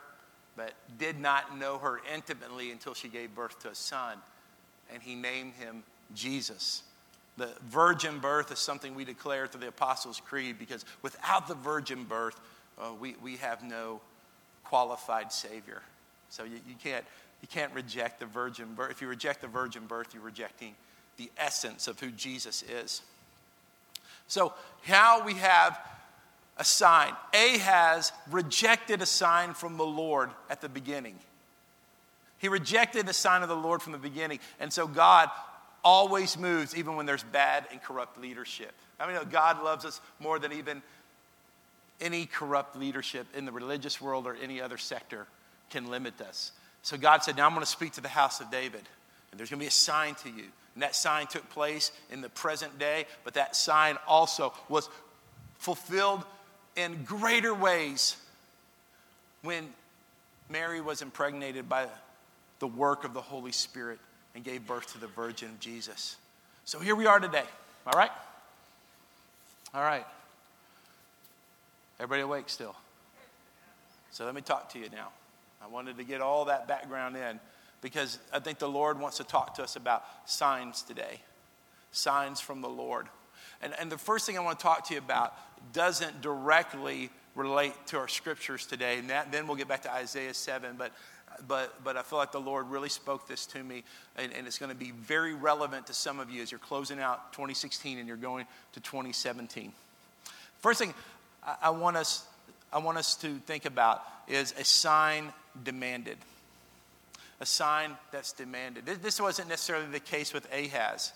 but 0.57 0.75
did 0.99 1.19
not 1.19 1.59
know 1.59 1.79
her 1.79 2.01
intimately 2.15 2.71
until 2.71 2.95
she 2.95 3.09
gave 3.09 3.35
birth 3.35 3.59
to 3.61 3.71
a 3.71 3.75
son, 3.75 4.19
and 4.93 5.03
he 5.03 5.15
named 5.15 5.55
him 5.55 5.83
Jesus. 6.15 6.83
The 7.37 7.51
virgin 7.69 8.19
birth 8.19 8.53
is 8.53 8.59
something 8.59 8.95
we 8.95 9.05
declare 9.05 9.47
through 9.47 9.63
the 9.63 9.69
Apostles' 9.69 10.21
Creed 10.23 10.59
because 10.59 10.85
without 11.01 11.49
the 11.49 11.55
virgin 11.55 12.05
birth, 12.05 12.39
uh, 12.79 12.91
we, 13.01 13.15
we 13.23 13.37
have 13.37 13.63
no 13.63 14.01
qualified 14.65 15.33
Savior. 15.33 15.83
So 16.29 16.45
you, 16.45 16.61
you, 16.69 16.75
can't, 16.83 17.05
you 17.43 17.49
can't 17.49 17.73
reject 17.75 18.21
the 18.21 18.27
virgin 18.27 18.75
birth. 18.75 18.91
If 18.91 19.01
you 19.01 19.09
reject 19.09 19.41
the 19.41 19.49
virgin 19.49 19.87
birth, 19.87 20.15
you're 20.15 20.23
rejecting 20.23 20.75
the 21.17 21.31
essence 21.37 21.89
of 21.89 21.99
who 22.01 22.11
Jesus 22.11 22.63
is. 22.63 23.03
So, 24.29 24.55
how 24.83 25.25
we 25.25 25.35
have 25.35 25.79
a 26.61 26.65
sign. 26.65 27.15
Ahaz 27.35 28.13
rejected 28.31 29.01
a 29.01 29.07
sign 29.07 29.55
from 29.55 29.79
the 29.79 29.85
Lord 29.85 30.31
at 30.51 30.61
the 30.61 30.69
beginning. 30.69 31.17
He 32.39 32.49
rejected 32.49 33.07
the 33.07 33.13
sign 33.13 33.43
of 33.43 33.49
the 33.49 33.57
Lord 33.57 33.83
from 33.83 33.93
the 33.93 33.99
beginning. 33.99 34.41
And 34.61 34.73
so 34.73 34.87
God 34.87 35.31
always 35.83 36.39
moves 36.39 36.77
even 36.77 36.97
when 36.97 37.07
there's 37.07 37.23
bad 37.23 37.67
and 37.73 37.83
corrupt 37.83 38.21
leadership. 38.21 38.73
I 38.99 39.11
mean, 39.11 39.19
God 39.31 39.63
loves 39.63 39.85
us 39.85 40.01
more 40.21 40.39
than 40.39 40.53
even 40.53 40.83
any 42.01 42.27
corrupt 42.27 42.77
leadership 42.77 43.27
in 43.35 43.47
the 43.47 43.53
religious 43.53 44.01
world 44.01 44.27
or 44.27 44.37
any 44.43 44.61
other 44.61 44.79
sector 44.79 45.27
can 45.71 45.91
limit 45.91 46.21
us. 46.21 46.53
So 46.83 46.97
God 46.97 47.23
said, 47.23 47.37
Now 47.37 47.47
I'm 47.47 47.53
going 47.53 47.65
to 47.65 47.71
speak 47.71 47.93
to 47.93 48.01
the 48.01 48.09
house 48.09 48.41
of 48.41 48.51
David, 48.51 48.83
and 49.31 49.39
there's 49.39 49.51
going 49.51 49.59
to 49.59 49.65
be 49.65 49.69
a 49.69 49.73
sign 49.73 50.15
to 50.17 50.29
you. 50.29 50.45
And 50.75 50.83
that 50.83 50.95
sign 50.95 51.27
took 51.27 51.49
place 51.51 51.91
in 52.11 52.21
the 52.21 52.29
present 52.29 52.79
day, 52.79 53.07
but 53.25 53.35
that 53.35 53.57
sign 53.57 53.99
also 54.07 54.53
was 54.69 54.89
fulfilled 55.59 56.25
in 56.77 57.03
greater 57.05 57.53
ways 57.53 58.17
when 59.43 59.69
Mary 60.49 60.81
was 60.81 61.03
impregnated 61.03 61.69
by 61.69 61.87
the 62.61 62.67
work 62.67 63.05
of 63.05 63.15
the 63.15 63.21
Holy 63.21 63.53
Spirit 63.53 63.99
and 64.35 64.45
gave 64.45 64.67
birth 64.67 64.93
to 64.93 64.99
the 64.99 65.07
Virgin 65.09 65.51
Jesus. 65.61 66.17
So 66.65 66.79
here 66.79 66.95
we 66.95 67.07
are 67.07 67.19
today. 67.19 67.45
All 67.87 67.99
right? 67.99 68.11
All 69.75 69.83
right. 69.83 70.07
Everybody 71.99 72.23
awake 72.23 72.49
still? 72.49 72.75
So 74.11 74.25
let 74.25 74.35
me 74.35 74.41
talk 74.41 74.71
to 74.73 74.79
you 74.79 74.89
now. 74.93 75.09
I 75.63 75.67
wanted 75.67 75.99
to 75.99 76.05
get 76.05 76.21
all 76.21 76.47
that 76.47 76.67
background 76.67 77.17
in 77.17 77.41
because 77.81 78.19
I 78.33 78.39
think 78.39 78.59
the 78.59 78.69
Lord 78.69 78.99
wants 78.99 79.19
to 79.19 79.25
talk 79.25 79.55
to 79.55 79.63
us 79.63 79.77
about 79.77 80.05
signs 80.27 80.83
today. 80.83 81.21
Signs 81.93 82.41
from 82.41 82.61
the 82.61 82.69
Lord. 82.69 83.07
And, 83.63 83.75
and 83.79 83.91
the 83.91 83.99
first 83.99 84.27
thing 84.27 84.39
I 84.39 84.41
want 84.41 84.59
to 84.59 84.63
talk 84.63 84.87
to 84.89 84.95
you 84.95 84.99
about 84.99 85.35
doesn't 85.73 86.21
directly 86.23 87.11
relate 87.35 87.75
to 87.87 87.99
our 87.99 88.09
scriptures 88.09 88.67
today. 88.67 88.99
And 88.99 89.11
that, 89.11 89.33
then 89.33 89.47
we'll 89.47 89.57
get 89.57 89.69
back 89.69 89.83
to 89.83 89.93
Isaiah 89.93 90.35
7. 90.35 90.77
But 90.79 90.93
but, 91.47 91.83
but 91.85 91.97
I 91.97 92.03
feel 92.03 92.19
like 92.19 92.33
the 92.33 92.41
Lord 92.41 92.69
really 92.71 92.89
spoke 92.89 93.27
this 93.27 93.47
to 93.47 93.63
me, 93.63 93.85
and, 94.17 94.33
and 94.33 94.47
it's 94.47 94.59
going 94.59 94.71
to 94.71 94.77
be 94.77 94.91
very 94.91 95.35
relevant 95.35 95.87
to 95.87 95.95
some 95.95 96.21
of 96.21 96.31
you 96.31 96.43
as 96.43 96.51
you're 96.51 96.59
closing 96.59 97.01
out 97.01 97.33
2016 97.33 97.99
and 97.99 98.09
you're 98.09 98.17
going 98.17 98.47
to 98.73 98.81
2017. 98.81 99.73
First 100.61 100.81
thing 100.81 100.95
I, 101.45 101.57
I 101.63 101.71
want 101.71 101.97
us, 101.97 102.25
I 102.73 102.79
want 102.79 102.99
us 102.99 103.15
to 103.17 103.39
think 103.39 103.65
about 103.65 104.03
is 104.31 104.55
a 104.59 104.65
sign 104.65 105.33
demanded. 105.65 106.19
A 107.41 107.47
sign 107.47 107.97
that's 108.13 108.33
demanded. 108.33 108.87
This 108.87 109.21
wasn't 109.21 109.49
necessarily 109.49 109.87
the 109.87 110.01
case 110.01 110.33
with 110.33 110.47
Ahaz, 110.53 111.13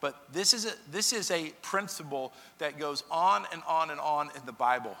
but 0.00 0.32
this 0.32 0.52
is 0.52 0.66
a, 0.66 0.72
this 0.90 1.12
is 1.12 1.30
a 1.30 1.50
principle 1.62 2.32
that 2.58 2.78
goes 2.78 3.02
on 3.10 3.46
and 3.52 3.62
on 3.66 3.90
and 3.90 4.00
on 4.00 4.30
in 4.36 4.44
the 4.46 4.52
Bible 4.52 4.96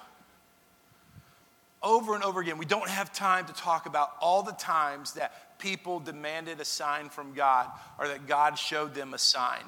over 1.84 2.14
and 2.14 2.24
over 2.24 2.40
again. 2.40 2.58
We 2.58 2.64
don't 2.64 2.88
have 2.88 3.12
time 3.12 3.44
to 3.46 3.52
talk 3.52 3.86
about 3.86 4.16
all 4.20 4.42
the 4.42 4.52
times 4.52 5.12
that 5.12 5.58
people 5.58 6.00
demanded 6.00 6.58
a 6.60 6.64
sign 6.64 7.10
from 7.10 7.34
God 7.34 7.70
or 7.98 8.08
that 8.08 8.26
God 8.26 8.58
showed 8.58 8.94
them 8.94 9.14
a 9.14 9.18
sign. 9.18 9.62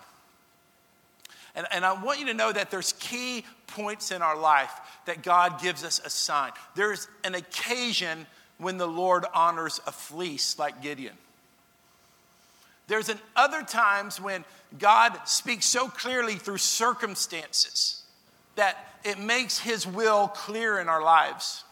And, 1.57 1.67
and 1.73 1.85
I 1.85 2.01
want 2.01 2.21
you 2.21 2.27
to 2.27 2.35
know 2.35 2.53
that 2.53 2.71
there's 2.71 2.93
key 2.95 3.45
points 3.67 4.13
in 4.13 4.23
our 4.23 4.39
life 4.39 4.71
that 5.07 5.23
God 5.23 5.61
gives 5.61 5.83
us 5.83 6.01
a 6.05 6.11
sign. 6.11 6.53
There's 6.75 7.09
an 7.25 7.35
occasion 7.35 8.27
when 8.59 8.77
the 8.77 8.87
Lord 8.87 9.25
honors 9.35 9.81
a 9.87 9.93
fleece 9.93 10.59
like 10.59 10.83
Gideon. 10.83 11.15
There's 12.89 13.09
an 13.09 13.19
other 13.35 13.63
times 13.63 14.21
when 14.21 14.45
God 14.79 15.19
speaks 15.25 15.67
so 15.67 15.89
clearly 15.89 16.37
through 16.37 16.59
circumstances 16.59 18.03
that 18.55 18.77
it 19.03 19.19
makes 19.19 19.59
his 19.59 19.87
will 19.87 20.29
clear 20.29 20.79
in 20.79 20.89
our 20.89 21.03
lives 21.03 21.65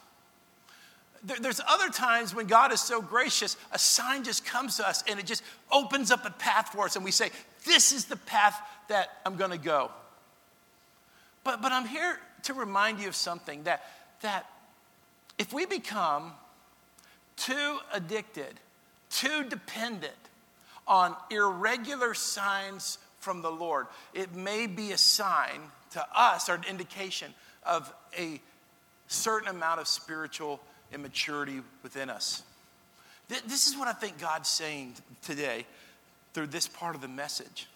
there's 1.40 1.60
other 1.66 1.88
times 1.88 2.34
when 2.34 2.46
God 2.46 2.72
is 2.72 2.80
so 2.80 3.00
gracious, 3.00 3.56
a 3.72 3.78
sign 3.78 4.24
just 4.24 4.44
comes 4.44 4.76
to 4.76 4.86
us 4.86 5.02
and 5.08 5.18
it 5.18 5.26
just 5.26 5.42
opens 5.72 6.10
up 6.10 6.26
a 6.26 6.30
path 6.30 6.68
for 6.68 6.84
us, 6.84 6.96
and 6.96 7.04
we 7.04 7.10
say, 7.10 7.30
This 7.64 7.92
is 7.92 8.04
the 8.04 8.16
path 8.16 8.60
that 8.88 9.08
I'm 9.24 9.36
going 9.36 9.50
to 9.50 9.58
go. 9.58 9.90
But, 11.42 11.60
but 11.60 11.72
I'm 11.72 11.86
here 11.86 12.18
to 12.44 12.54
remind 12.54 13.00
you 13.00 13.08
of 13.08 13.14
something 13.14 13.64
that, 13.64 13.84
that 14.22 14.46
if 15.38 15.52
we 15.52 15.66
become 15.66 16.32
too 17.36 17.78
addicted, 17.92 18.54
too 19.10 19.44
dependent 19.44 20.12
on 20.86 21.14
irregular 21.30 22.14
signs 22.14 22.98
from 23.20 23.42
the 23.42 23.50
Lord, 23.50 23.86
it 24.12 24.34
may 24.34 24.66
be 24.66 24.92
a 24.92 24.98
sign 24.98 25.60
to 25.92 26.06
us 26.14 26.48
or 26.48 26.54
an 26.54 26.64
indication 26.68 27.32
of 27.64 27.92
a 28.18 28.40
certain 29.08 29.48
amount 29.48 29.80
of 29.80 29.88
spiritual 29.88 30.60
immaturity 30.92 31.60
within 31.82 32.10
us. 32.10 32.42
This 33.28 33.66
is 33.66 33.76
what 33.76 33.88
I 33.88 33.92
think 33.92 34.18
God's 34.20 34.48
saying 34.48 34.94
today 35.22 35.66
through 36.34 36.48
this 36.48 36.68
part 36.68 36.94
of 36.94 37.00
the 37.00 37.08
message. 37.08 37.68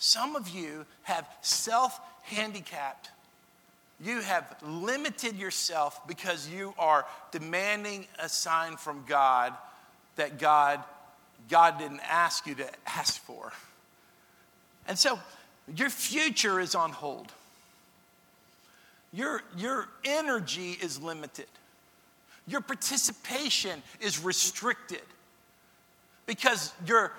Some 0.00 0.34
of 0.34 0.48
you 0.48 0.84
have 1.02 1.24
self 1.42 2.00
handicapped. 2.22 3.10
You 4.02 4.20
have 4.22 4.56
limited 4.62 5.36
yourself 5.36 6.06
because 6.08 6.48
you 6.48 6.74
are 6.78 7.06
demanding 7.30 8.06
a 8.18 8.28
sign 8.28 8.76
from 8.76 9.04
God 9.06 9.52
that 10.16 10.38
God, 10.38 10.82
God 11.48 11.78
didn't 11.78 12.00
ask 12.10 12.46
you 12.46 12.56
to 12.56 12.66
ask 12.86 13.20
for. 13.20 13.52
And 14.88 14.98
so 14.98 15.20
your 15.76 15.90
future 15.90 16.58
is 16.58 16.74
on 16.74 16.90
hold. 16.90 17.30
Your, 19.12 19.42
your 19.56 19.86
energy 20.04 20.78
is 20.80 21.00
limited 21.00 21.46
your 22.50 22.60
participation 22.60 23.82
is 24.00 24.22
restricted 24.22 25.02
because 26.26 26.72
you're 26.84 27.12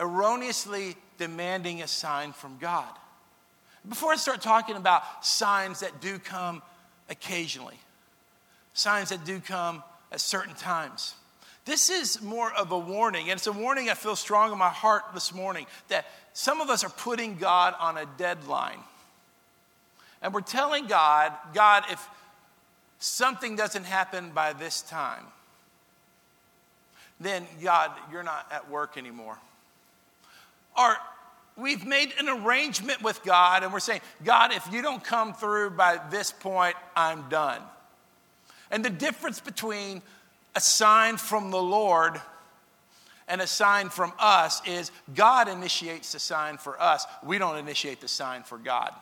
erroneously 0.00 0.96
demanding 1.18 1.82
a 1.82 1.88
sign 1.88 2.32
from 2.32 2.58
God. 2.58 2.92
Before 3.88 4.12
I 4.12 4.16
start 4.16 4.40
talking 4.40 4.76
about 4.76 5.24
signs 5.24 5.80
that 5.80 6.00
do 6.00 6.18
come 6.18 6.62
occasionally, 7.10 7.78
signs 8.72 9.10
that 9.10 9.24
do 9.24 9.40
come 9.40 9.82
at 10.10 10.20
certain 10.20 10.54
times, 10.54 11.14
this 11.64 11.90
is 11.90 12.20
more 12.20 12.52
of 12.52 12.72
a 12.72 12.78
warning, 12.78 13.30
and 13.30 13.38
it's 13.38 13.46
a 13.46 13.52
warning 13.52 13.88
I 13.88 13.94
feel 13.94 14.16
strong 14.16 14.52
in 14.52 14.58
my 14.58 14.68
heart 14.68 15.02
this 15.14 15.32
morning 15.32 15.66
that 15.88 16.06
some 16.34 16.60
of 16.60 16.68
us 16.68 16.84
are 16.84 16.90
putting 16.90 17.36
God 17.36 17.74
on 17.78 17.96
a 17.96 18.06
deadline. 18.18 18.80
And 20.20 20.32
we're 20.32 20.40
telling 20.40 20.86
God, 20.86 21.32
God, 21.52 21.84
if 21.90 22.06
something 22.98 23.56
doesn't 23.56 23.84
happen 23.84 24.30
by 24.30 24.52
this 24.52 24.82
time, 24.82 25.24
then 27.20 27.46
God, 27.62 27.90
you're 28.10 28.22
not 28.22 28.46
at 28.50 28.70
work 28.70 28.96
anymore. 28.96 29.38
Or 30.76 30.96
we've 31.56 31.86
made 31.86 32.12
an 32.18 32.28
arrangement 32.28 33.02
with 33.02 33.22
God 33.22 33.62
and 33.62 33.72
we're 33.72 33.80
saying, 33.80 34.00
God, 34.24 34.52
if 34.52 34.66
you 34.72 34.82
don't 34.82 35.02
come 35.02 35.34
through 35.34 35.70
by 35.70 36.00
this 36.10 36.32
point, 36.32 36.76
I'm 36.96 37.28
done. 37.28 37.60
And 38.70 38.84
the 38.84 38.90
difference 38.90 39.40
between 39.40 40.02
a 40.54 40.60
sign 40.60 41.16
from 41.16 41.50
the 41.50 41.62
Lord 41.62 42.20
and 43.28 43.40
a 43.40 43.46
sign 43.46 43.88
from 43.88 44.12
us 44.18 44.66
is 44.66 44.90
God 45.14 45.48
initiates 45.48 46.12
the 46.12 46.18
sign 46.18 46.58
for 46.58 46.80
us. 46.80 47.06
We 47.22 47.38
don't 47.38 47.56
initiate 47.56 48.00
the 48.00 48.08
sign 48.08 48.42
for 48.42 48.58
God. 48.58 48.92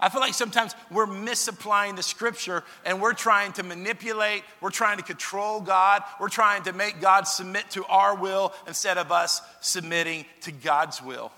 I 0.00 0.08
feel 0.10 0.20
like 0.20 0.34
sometimes 0.34 0.74
we're 0.90 1.06
misapplying 1.06 1.96
the 1.96 2.02
scripture 2.02 2.62
and 2.84 3.00
we're 3.00 3.14
trying 3.14 3.52
to 3.54 3.64
manipulate, 3.64 4.44
we're 4.60 4.70
trying 4.70 4.98
to 4.98 5.02
control 5.02 5.60
God, 5.60 6.02
we're 6.20 6.28
trying 6.28 6.62
to 6.64 6.72
make 6.72 7.00
God 7.00 7.26
submit 7.26 7.68
to 7.70 7.84
our 7.86 8.14
will 8.14 8.54
instead 8.68 8.96
of 8.96 9.10
us 9.10 9.42
submitting 9.60 10.24
to 10.42 10.52
God's 10.52 11.02
will. 11.02 11.32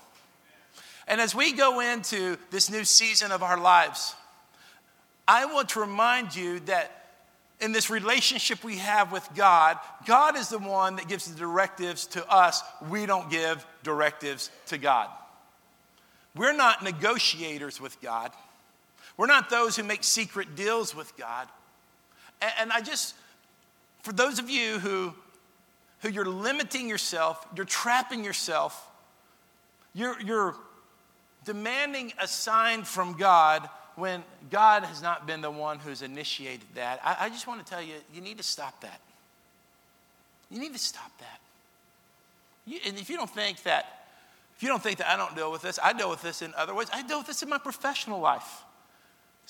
And 1.07 1.19
as 1.19 1.33
we 1.33 1.53
go 1.53 1.79
into 1.79 2.37
this 2.51 2.69
new 2.69 2.83
season 2.83 3.31
of 3.31 3.41
our 3.41 3.59
lives, 3.59 4.15
I 5.27 5.45
want 5.45 5.69
to 5.69 5.79
remind 5.79 6.35
you 6.35 6.59
that 6.61 6.91
in 7.59 7.71
this 7.71 7.89
relationship 7.89 8.63
we 8.63 8.77
have 8.77 9.11
with 9.11 9.27
God, 9.35 9.77
God 10.05 10.37
is 10.37 10.49
the 10.49 10.59
one 10.59 10.97
that 10.97 11.07
gives 11.07 11.25
the 11.25 11.37
directives 11.37 12.05
to 12.07 12.27
us. 12.29 12.61
We 12.89 13.05
don't 13.05 13.29
give 13.29 13.65
directives 13.83 14.51
to 14.67 14.77
God. 14.77 15.09
We're 16.35 16.55
not 16.55 16.83
negotiators 16.83 17.79
with 17.79 17.99
God. 18.01 18.31
We're 19.21 19.27
not 19.27 19.51
those 19.51 19.75
who 19.75 19.83
make 19.83 20.03
secret 20.03 20.55
deals 20.55 20.95
with 20.95 21.15
God. 21.15 21.47
And, 22.41 22.51
and 22.59 22.71
I 22.71 22.81
just, 22.81 23.13
for 24.01 24.13
those 24.13 24.39
of 24.39 24.49
you 24.49 24.79
who, 24.79 25.13
who 25.99 26.09
you're 26.09 26.25
limiting 26.25 26.89
yourself, 26.89 27.45
you're 27.55 27.67
trapping 27.67 28.23
yourself, 28.23 28.83
you're, 29.93 30.19
you're 30.21 30.55
demanding 31.45 32.13
a 32.19 32.27
sign 32.27 32.81
from 32.81 33.13
God 33.13 33.69
when 33.93 34.23
God 34.49 34.85
has 34.85 35.03
not 35.03 35.27
been 35.27 35.41
the 35.41 35.51
one 35.51 35.77
who's 35.77 36.01
initiated 36.01 36.65
that, 36.73 36.99
I, 37.03 37.25
I 37.25 37.29
just 37.29 37.45
want 37.45 37.63
to 37.63 37.71
tell 37.71 37.83
you, 37.83 37.93
you 38.11 38.21
need 38.21 38.39
to 38.39 38.43
stop 38.43 38.81
that. 38.81 39.01
You 40.49 40.59
need 40.59 40.73
to 40.73 40.79
stop 40.79 41.11
that. 41.19 41.39
You, 42.65 42.79
and 42.87 42.97
if 42.97 43.07
you 43.07 43.17
don't 43.17 43.29
think 43.29 43.61
that, 43.65 43.85
if 44.57 44.63
you 44.63 44.69
don't 44.69 44.81
think 44.81 44.97
that 44.97 45.07
I 45.07 45.15
don't 45.15 45.35
deal 45.35 45.51
with 45.51 45.61
this, 45.61 45.77
I 45.83 45.93
deal 45.93 46.09
with 46.09 46.23
this 46.23 46.41
in 46.41 46.55
other 46.57 46.73
ways. 46.73 46.87
I 46.91 47.03
deal 47.03 47.19
with 47.19 47.27
this 47.27 47.43
in 47.43 47.49
my 47.49 47.59
professional 47.59 48.19
life. 48.19 48.63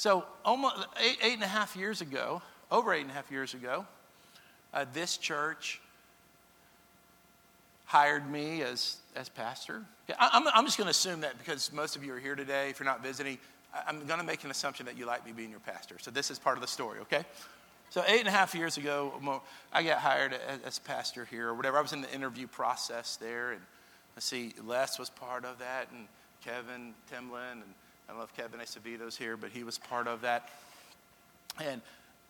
So, 0.01 0.25
almost 0.43 0.77
eight, 0.99 1.19
eight 1.21 1.35
and 1.35 1.43
a 1.43 1.47
half 1.47 1.75
years 1.75 2.01
ago, 2.01 2.41
over 2.71 2.91
eight 2.91 3.01
and 3.01 3.11
a 3.11 3.13
half 3.13 3.29
years 3.29 3.53
ago, 3.53 3.85
uh, 4.73 4.83
this 4.93 5.15
church 5.15 5.79
hired 7.85 8.27
me 8.27 8.63
as, 8.63 8.95
as 9.15 9.29
pastor. 9.29 9.83
I, 10.17 10.31
I'm, 10.33 10.47
I'm 10.55 10.65
just 10.65 10.79
going 10.79 10.87
to 10.87 10.89
assume 10.89 11.21
that 11.21 11.37
because 11.37 11.71
most 11.71 11.95
of 11.95 12.03
you 12.03 12.15
are 12.15 12.19
here 12.19 12.33
today, 12.33 12.71
if 12.71 12.79
you're 12.79 12.89
not 12.89 13.03
visiting, 13.03 13.37
I'm 13.85 14.03
going 14.07 14.19
to 14.19 14.25
make 14.25 14.43
an 14.43 14.49
assumption 14.49 14.87
that 14.87 14.97
you 14.97 15.05
like 15.05 15.23
me 15.23 15.33
being 15.33 15.51
your 15.51 15.59
pastor. 15.59 15.97
So 16.01 16.09
this 16.09 16.31
is 16.31 16.39
part 16.39 16.57
of 16.57 16.61
the 16.61 16.67
story, 16.67 16.97
okay? 17.01 17.23
So 17.91 18.03
eight 18.07 18.21
and 18.21 18.27
a 18.27 18.31
half 18.31 18.55
years 18.55 18.77
ago, 18.77 19.13
I 19.71 19.83
got 19.83 19.99
hired 19.99 20.33
as 20.65 20.79
pastor 20.79 21.25
here 21.25 21.49
or 21.49 21.53
whatever. 21.53 21.77
I 21.77 21.81
was 21.81 21.93
in 21.93 22.01
the 22.01 22.11
interview 22.11 22.47
process 22.47 23.17
there, 23.17 23.51
and 23.51 23.61
let's 24.15 24.25
see, 24.25 24.55
Les 24.65 24.97
was 24.97 25.11
part 25.11 25.45
of 25.45 25.59
that, 25.59 25.91
and 25.91 26.07
Kevin 26.43 26.95
Timlin, 27.13 27.51
and 27.51 27.75
I 28.11 28.23
if 28.23 28.35
Kevin 28.35 28.59
Acevito's 28.59 29.17
here, 29.17 29.37
but 29.37 29.51
he 29.51 29.63
was 29.63 29.77
part 29.77 30.07
of 30.07 30.21
that. 30.21 30.49
And 31.63 31.81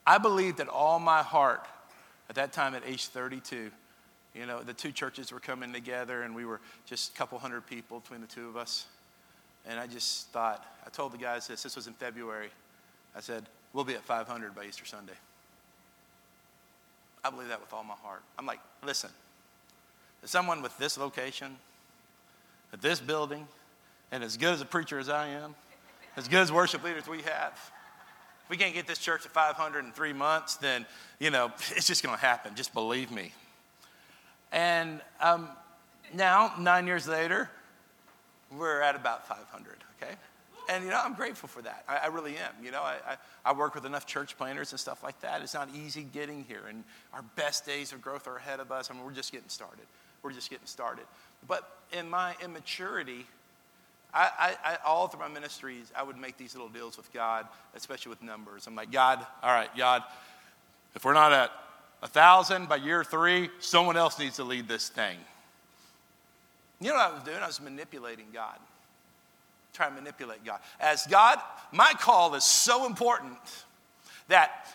I 0.05 0.17
believed 0.17 0.57
that 0.57 0.67
all 0.67 1.00
my 1.00 1.23
heart 1.23 1.65
at 2.29 2.35
that 2.35 2.53
time 2.53 2.75
at 2.75 2.83
age 2.85 3.07
32. 3.07 3.71
You 4.33 4.45
know, 4.45 4.61
the 4.61 4.73
two 4.73 4.91
churches 4.91 5.31
were 5.31 5.39
coming 5.39 5.73
together, 5.73 6.23
and 6.23 6.33
we 6.33 6.45
were 6.45 6.61
just 6.85 7.13
a 7.13 7.17
couple 7.17 7.38
hundred 7.38 7.67
people 7.67 8.00
between 8.00 8.21
the 8.21 8.27
two 8.27 8.47
of 8.47 8.55
us. 8.55 8.85
And 9.67 9.79
I 9.79 9.88
just 9.88 10.29
thought, 10.29 10.65
I 10.85 10.89
told 10.89 11.13
the 11.13 11.17
guys 11.17 11.47
this, 11.47 11.63
this 11.63 11.75
was 11.75 11.88
in 11.88 11.93
February. 11.93 12.50
I 13.15 13.19
said, 13.19 13.43
we'll 13.73 13.83
be 13.83 13.93
at 13.93 14.03
500 14.03 14.55
by 14.55 14.65
Easter 14.65 14.85
Sunday. 14.85 15.13
I 17.23 17.29
believe 17.29 17.50
that 17.50 17.59
with 17.59 17.73
all 17.73 17.83
my 17.83 17.95
heart. 17.95 18.23
I'm 18.39 18.45
like, 18.45 18.59
listen, 18.83 19.09
someone 20.23 20.61
with 20.61 20.75
this 20.77 20.97
location, 20.97 21.57
at 22.73 22.81
this 22.81 23.00
building, 23.00 23.47
and 24.11 24.23
as 24.23 24.38
good 24.38 24.53
as 24.53 24.61
a 24.61 24.65
preacher 24.65 24.97
as 24.97 25.09
I 25.09 25.27
am, 25.27 25.55
as 26.18 26.27
good 26.27 26.39
as 26.39 26.51
worship 26.51 26.84
leaders 26.84 27.08
we 27.08 27.22
have, 27.22 27.53
if 28.44 28.50
we 28.50 28.58
can't 28.58 28.74
get 28.74 28.88
this 28.88 29.00
church 29.00 29.24
to 29.24 29.30
500 29.30 29.86
in 29.86 29.91
three 29.91 30.13
months, 30.13 30.56
then, 30.56 30.86
you 31.20 31.30
know, 31.30 31.51
it's 31.75 31.88
just 31.88 32.03
going 32.03 32.15
to 32.15 32.22
happen. 32.22 32.56
Just 32.56 32.74
believe 32.74 33.12
me. 33.12 33.34
And 34.51 35.01
um, 35.22 35.48
now, 36.13 36.53
nine 36.60 36.88
years 36.88 37.08
later, 37.08 37.50
we're 38.58 38.82
at 38.82 38.96
about 38.96 39.27
500, 39.27 39.77
okay? 40.01 40.13
And, 40.70 40.84
you 40.84 40.89
know, 40.89 41.01
I'm 41.03 41.13
grateful 41.13 41.48
for 41.48 41.62
that. 41.62 41.84
I, 41.88 41.98
I 41.98 42.08
really 42.08 42.38
am. 42.38 42.63
You 42.63 42.72
know, 42.72 42.82
I, 42.82 42.96
I, 43.08 43.18
I, 43.46 43.53
work 43.53 43.75
with 43.75 43.86
enough 43.86 44.06
church 44.06 44.38
planners 44.38 44.72
and 44.72 44.80
stuff 44.80 45.03
like 45.03 45.20
that. 45.22 45.41
It's 45.41 45.53
not 45.53 45.70
easy 45.74 46.03
getting 46.03 46.44
here, 46.44 46.62
and 46.70 46.84
our 47.13 47.24
best 47.36 47.65
days 47.65 47.94
of 47.94 48.01
growth 48.01 48.27
are 48.27 48.38
ahead 48.38 48.60
of 48.60 48.72
us. 48.72 48.89
I 48.89 48.94
mean, 48.94 49.03
we're 49.03 49.12
just 49.12 49.32
getting 49.32 49.50
started. 49.50 49.86
We're 50.22 50.34
just 50.34 50.50
getting 50.50 50.68
started. 50.68 51.06
But 51.48 51.70
in 51.91 52.10
my 52.10 52.36
immaturity, 52.44 53.25
I, 54.13 54.56
I, 54.63 54.77
all 54.86 55.08
through 55.08 55.22
my 55.22 55.30
ministries, 55.30 55.91
I 55.96 56.03
would 56.03 56.18
make 56.18 56.38
these 56.38 56.53
little 56.53 56.70
deals 56.70 56.98
with 56.98 57.12
God, 57.14 57.48
especially 57.75 58.09
with 58.09 58.22
numbers. 58.22 58.68
I'm 58.68 58.75
like, 58.75 58.92
God, 58.92 59.25
all 59.42 59.53
right, 59.53 59.70
God, 59.77 60.03
if 60.96 61.05
we're 61.05 61.14
not 61.14 61.31
at 61.31 61.51
a 62.03 62.07
thousand 62.07 62.68
by 62.68 62.75
year 62.77 63.03
three, 63.03 63.50
someone 63.59 63.96
else 63.96 64.20
needs 64.20 64.35
to 64.35 64.44
lead 64.44 64.68
this 64.68 64.90
thing. 64.90 65.18
You 66.81 66.90
know 66.90 66.96
what 66.96 67.12
I 67.12 67.14
was 67.14 67.24
doing? 67.24 67.38
I 67.38 67.48
was 67.48 67.62
manipulating 67.62 68.25
God. 68.33 68.57
Trying 69.74 69.92
to 69.92 70.01
manipulate 70.01 70.44
God. 70.44 70.59
As 70.79 71.07
God, 71.07 71.40
my 71.72 71.94
call 71.98 72.35
is 72.35 72.44
so 72.44 72.85
important 72.85 73.38
that 74.27 74.68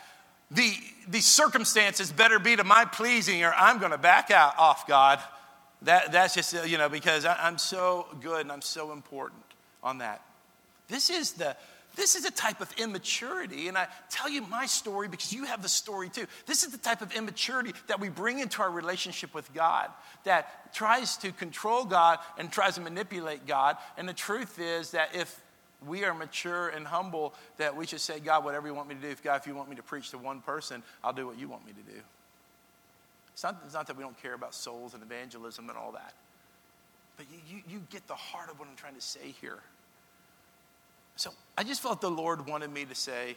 the, 0.50 0.72
the 1.08 1.20
circumstances 1.20 2.12
better 2.12 2.38
be 2.38 2.56
to 2.56 2.64
my 2.64 2.84
pleasing 2.84 3.42
or 3.42 3.52
I'm 3.54 3.78
going 3.78 3.90
to 3.90 3.98
back 3.98 4.30
out 4.30 4.56
off 4.56 4.86
God. 4.86 5.18
That, 5.86 6.10
that's 6.10 6.34
just, 6.34 6.52
uh, 6.54 6.62
you 6.62 6.78
know, 6.78 6.88
because 6.88 7.24
I, 7.24 7.36
I'm 7.40 7.58
so 7.58 8.06
good 8.20 8.40
and 8.40 8.50
I'm 8.50 8.60
so 8.60 8.92
important 8.92 9.42
on 9.84 9.98
that. 9.98 10.20
This 10.88 11.10
is 11.10 11.34
the, 11.34 11.56
this 11.94 12.16
is 12.16 12.24
a 12.24 12.30
type 12.32 12.60
of 12.60 12.72
immaturity, 12.76 13.68
and 13.68 13.78
I 13.78 13.86
tell 14.10 14.28
you 14.28 14.42
my 14.42 14.66
story 14.66 15.06
because 15.06 15.32
you 15.32 15.44
have 15.44 15.62
the 15.62 15.68
story 15.68 16.08
too. 16.08 16.26
This 16.44 16.64
is 16.64 16.72
the 16.72 16.78
type 16.78 17.02
of 17.02 17.14
immaturity 17.14 17.72
that 17.86 18.00
we 18.00 18.08
bring 18.08 18.40
into 18.40 18.62
our 18.62 18.70
relationship 18.70 19.32
with 19.32 19.52
God 19.54 19.90
that 20.24 20.74
tries 20.74 21.16
to 21.18 21.30
control 21.30 21.84
God 21.84 22.18
and 22.36 22.50
tries 22.50 22.74
to 22.74 22.80
manipulate 22.80 23.46
God. 23.46 23.76
And 23.96 24.08
the 24.08 24.12
truth 24.12 24.58
is 24.58 24.90
that 24.90 25.14
if 25.14 25.40
we 25.86 26.04
are 26.04 26.14
mature 26.14 26.68
and 26.68 26.84
humble, 26.84 27.32
that 27.58 27.76
we 27.76 27.86
should 27.86 28.00
say, 28.00 28.18
God, 28.18 28.44
whatever 28.44 28.66
you 28.66 28.74
want 28.74 28.88
me 28.88 28.96
to 28.96 29.00
do, 29.00 29.08
if 29.08 29.22
God, 29.22 29.40
if 29.40 29.46
you 29.46 29.54
want 29.54 29.70
me 29.70 29.76
to 29.76 29.84
preach 29.84 30.10
to 30.10 30.18
one 30.18 30.40
person, 30.40 30.82
I'll 31.04 31.12
do 31.12 31.28
what 31.28 31.38
you 31.38 31.48
want 31.48 31.64
me 31.64 31.72
to 31.74 31.92
do. 31.92 32.00
It's 33.36 33.42
not, 33.42 33.60
it's 33.66 33.74
not 33.74 33.86
that 33.88 33.98
we 33.98 34.02
don't 34.02 34.20
care 34.22 34.32
about 34.32 34.54
souls 34.54 34.94
and 34.94 35.02
evangelism 35.02 35.68
and 35.68 35.76
all 35.76 35.92
that, 35.92 36.14
but 37.18 37.26
you, 37.30 37.56
you, 37.56 37.62
you 37.68 37.82
get 37.90 38.08
the 38.08 38.14
heart 38.14 38.50
of 38.50 38.58
what 38.58 38.66
I'm 38.66 38.76
trying 38.76 38.94
to 38.94 39.00
say 39.02 39.34
here. 39.42 39.58
So 41.16 41.30
I 41.58 41.62
just 41.62 41.82
felt 41.82 42.00
the 42.00 42.10
Lord 42.10 42.46
wanted 42.46 42.72
me 42.72 42.86
to 42.86 42.94
say 42.94 43.36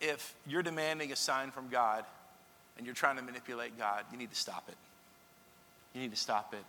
if 0.00 0.34
you're 0.46 0.62
demanding 0.62 1.12
a 1.12 1.16
sign 1.16 1.50
from 1.50 1.68
God 1.68 2.02
and 2.78 2.86
you're 2.86 2.94
trying 2.94 3.16
to 3.16 3.22
manipulate 3.22 3.76
God, 3.76 4.04
you 4.10 4.16
need 4.16 4.30
to 4.30 4.36
stop 4.36 4.64
it. 4.68 4.76
You 5.92 6.00
need 6.00 6.12
to 6.12 6.16
stop 6.16 6.54
it. 6.54 6.64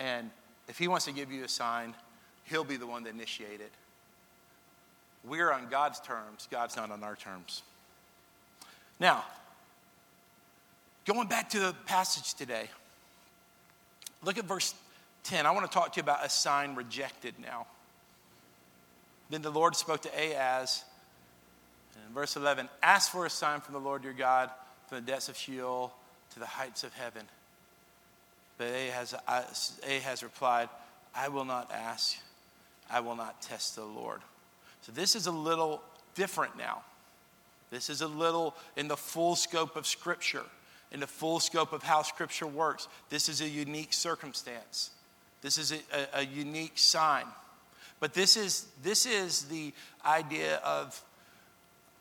And 0.00 0.30
if 0.66 0.76
He 0.76 0.88
wants 0.88 1.04
to 1.04 1.12
give 1.12 1.30
you 1.30 1.44
a 1.44 1.48
sign, 1.48 1.94
He'll 2.46 2.64
be 2.64 2.76
the 2.76 2.86
one 2.88 3.04
to 3.04 3.10
initiate 3.10 3.60
it. 3.60 3.70
We're 5.24 5.52
on 5.52 5.68
God's 5.68 6.00
terms, 6.00 6.48
God's 6.50 6.74
not 6.74 6.90
on 6.90 7.04
our 7.04 7.14
terms. 7.14 7.62
Now, 8.98 9.22
going 11.04 11.28
back 11.28 11.50
to 11.50 11.60
the 11.60 11.74
passage 11.86 12.34
today, 12.34 12.68
look 14.22 14.38
at 14.38 14.44
verse 14.44 14.74
10. 15.24 15.46
I 15.46 15.50
want 15.50 15.70
to 15.70 15.72
talk 15.72 15.92
to 15.92 15.96
you 15.98 16.02
about 16.02 16.24
a 16.24 16.28
sign 16.28 16.74
rejected 16.74 17.34
now. 17.40 17.66
Then 19.30 19.42
the 19.42 19.50
Lord 19.50 19.74
spoke 19.74 20.02
to 20.02 20.10
Ahaz. 20.10 20.84
In 22.06 22.14
verse 22.14 22.36
11, 22.36 22.68
ask 22.82 23.10
for 23.10 23.26
a 23.26 23.30
sign 23.30 23.60
from 23.60 23.74
the 23.74 23.80
Lord 23.80 24.04
your 24.04 24.12
God 24.12 24.50
from 24.86 25.04
the 25.04 25.10
depths 25.10 25.28
of 25.28 25.36
Sheol 25.36 25.92
to 26.32 26.38
the 26.38 26.46
heights 26.46 26.84
of 26.84 26.92
heaven. 26.94 27.22
But 28.58 28.68
Ahaz, 28.68 29.14
Ahaz 29.88 30.22
replied, 30.22 30.68
I 31.14 31.28
will 31.28 31.44
not 31.44 31.70
ask, 31.72 32.16
I 32.90 33.00
will 33.00 33.16
not 33.16 33.40
test 33.40 33.76
the 33.76 33.84
Lord. 33.84 34.20
So 34.82 34.92
this 34.92 35.16
is 35.16 35.26
a 35.26 35.32
little 35.32 35.82
different 36.14 36.56
now. 36.56 36.82
This 37.70 37.88
is 37.88 38.02
a 38.02 38.06
little 38.06 38.54
in 38.76 38.88
the 38.88 38.96
full 38.96 39.34
scope 39.36 39.74
of 39.76 39.86
Scripture, 39.86 40.44
in 40.94 41.00
the 41.00 41.06
full 41.08 41.40
scope 41.40 41.72
of 41.72 41.82
how 41.82 42.02
Scripture 42.02 42.46
works. 42.46 42.86
This 43.10 43.28
is 43.28 43.40
a 43.40 43.48
unique 43.48 43.92
circumstance. 43.92 44.92
This 45.42 45.58
is 45.58 45.72
a, 45.72 45.78
a, 45.92 46.20
a 46.20 46.24
unique 46.24 46.78
sign. 46.78 47.24
But 47.98 48.14
this 48.14 48.36
is, 48.36 48.66
this 48.84 49.04
is 49.04 49.42
the 49.46 49.72
idea 50.06 50.58
of, 50.58 51.02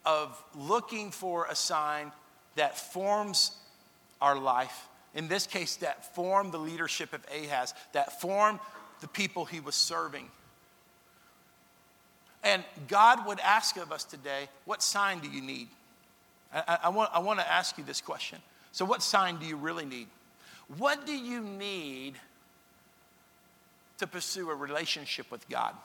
of 0.06 0.42
looking 0.56 1.10
for 1.10 1.48
a 1.50 1.56
sign 1.56 2.12
that 2.56 2.78
forms 2.78 3.58
our 4.22 4.38
life. 4.38 4.88
In 5.16 5.28
this 5.28 5.48
case, 5.48 5.78
that 5.78 6.14
formed 6.14 6.52
the 6.52 6.60
leadership 6.60 7.14
of 7.14 7.26
Ahaz, 7.36 7.74
that 7.94 8.22
formed 8.22 8.60
the 9.02 9.08
people 9.08 9.46
he 9.46 9.60
was 9.60 9.74
serving. 9.74 10.30
And 12.44 12.64
God 12.88 13.26
would 13.26 13.40
ask 13.40 13.76
of 13.78 13.92
us 13.92 14.04
today, 14.04 14.50
what 14.66 14.84
sign 14.84 15.20
do 15.20 15.30
you 15.30 15.42
need? 15.42 15.70
I, 16.54 16.78
I, 16.84 16.90
want, 16.90 17.10
I 17.12 17.20
want 17.20 17.40
to 17.40 17.52
ask 17.52 17.76
you 17.80 17.84
this 17.84 18.00
question. 18.00 18.38
So, 18.74 18.86
what 18.86 19.04
sign 19.04 19.38
do 19.38 19.46
you 19.46 19.56
really 19.56 19.86
need? 19.86 20.08
What 20.78 21.06
do 21.06 21.14
you 21.14 21.42
need 21.42 22.16
to 24.00 24.08
pursue 24.08 24.50
a 24.50 24.56
relationship 24.56 25.32
with 25.32 25.48
God? 25.48 25.76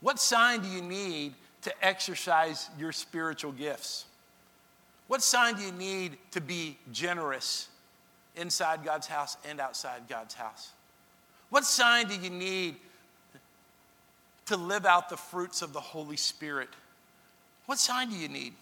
What 0.00 0.18
sign 0.18 0.60
do 0.60 0.68
you 0.68 0.82
need 0.82 1.34
to 1.62 1.72
exercise 1.84 2.68
your 2.78 2.90
spiritual 2.90 3.52
gifts? 3.52 4.06
What 5.06 5.22
sign 5.22 5.54
do 5.54 5.62
you 5.62 5.72
need 5.72 6.18
to 6.32 6.40
be 6.40 6.76
generous 6.92 7.68
inside 8.34 8.84
God's 8.84 9.06
house 9.06 9.36
and 9.48 9.60
outside 9.60 10.02
God's 10.08 10.34
house? 10.34 10.70
What 11.50 11.64
sign 11.64 12.08
do 12.08 12.16
you 12.16 12.30
need 12.30 12.74
to 14.46 14.56
live 14.56 14.84
out 14.84 15.08
the 15.08 15.16
fruits 15.16 15.62
of 15.62 15.72
the 15.72 15.80
Holy 15.80 16.16
Spirit? 16.16 16.68
What 17.66 17.78
sign 17.78 18.10
do 18.10 18.16
you 18.16 18.28
need? 18.28 18.54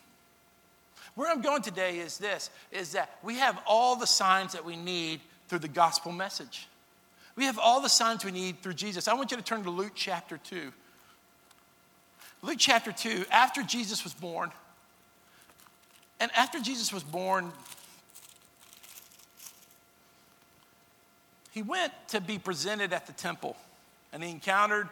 Where 1.14 1.30
I'm 1.30 1.40
going 1.40 1.62
today 1.62 1.98
is 1.98 2.18
this 2.18 2.50
is 2.72 2.92
that 2.92 3.18
we 3.22 3.36
have 3.36 3.60
all 3.66 3.96
the 3.96 4.06
signs 4.06 4.52
that 4.52 4.64
we 4.64 4.76
need 4.76 5.20
through 5.48 5.60
the 5.60 5.68
gospel 5.68 6.12
message. 6.12 6.66
We 7.36 7.44
have 7.44 7.58
all 7.58 7.80
the 7.80 7.88
signs 7.88 8.24
we 8.24 8.30
need 8.30 8.62
through 8.62 8.74
Jesus. 8.74 9.08
I 9.08 9.14
want 9.14 9.30
you 9.30 9.36
to 9.36 9.42
turn 9.42 9.62
to 9.64 9.70
Luke 9.70 9.92
chapter 9.94 10.38
2. 10.38 10.72
Luke 12.42 12.58
chapter 12.58 12.92
2, 12.92 13.24
after 13.30 13.62
Jesus 13.62 14.04
was 14.04 14.12
born, 14.12 14.50
and 16.20 16.30
after 16.36 16.60
Jesus 16.60 16.92
was 16.92 17.02
born, 17.02 17.52
he 21.52 21.62
went 21.62 21.92
to 22.08 22.20
be 22.20 22.38
presented 22.38 22.92
at 22.92 23.06
the 23.06 23.12
temple, 23.12 23.56
and 24.12 24.22
he 24.22 24.30
encountered 24.30 24.88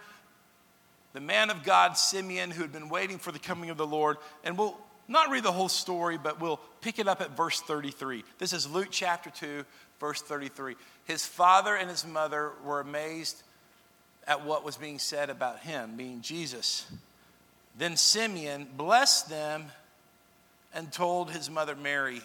the 1.12 1.20
man 1.20 1.50
of 1.50 1.62
God, 1.62 1.96
Simeon, 1.98 2.50
who 2.50 2.62
had 2.62 2.72
been 2.72 2.88
waiting 2.88 3.18
for 3.18 3.32
the 3.32 3.38
coming 3.38 3.68
of 3.68 3.76
the 3.76 3.86
Lord. 3.86 4.16
And 4.44 4.56
we'll 4.56 4.78
not 5.08 5.30
read 5.30 5.42
the 5.42 5.52
whole 5.52 5.68
story, 5.68 6.18
but 6.18 6.40
we'll 6.40 6.60
pick 6.80 6.98
it 6.98 7.08
up 7.08 7.20
at 7.20 7.36
verse 7.36 7.60
33. 7.60 8.24
This 8.38 8.52
is 8.52 8.70
Luke 8.70 8.88
chapter 8.90 9.30
2, 9.30 9.64
verse 10.00 10.22
33. 10.22 10.76
His 11.04 11.26
father 11.26 11.74
and 11.74 11.90
his 11.90 12.06
mother 12.06 12.52
were 12.64 12.80
amazed 12.80 13.42
at 14.26 14.44
what 14.44 14.64
was 14.64 14.76
being 14.76 14.98
said 14.98 15.30
about 15.30 15.60
him, 15.60 15.96
being 15.96 16.20
Jesus. 16.20 16.86
Then 17.76 17.96
Simeon 17.96 18.68
blessed 18.76 19.28
them 19.28 19.66
and 20.74 20.92
told 20.92 21.30
his 21.30 21.50
mother 21.50 21.74
Mary, 21.74 22.22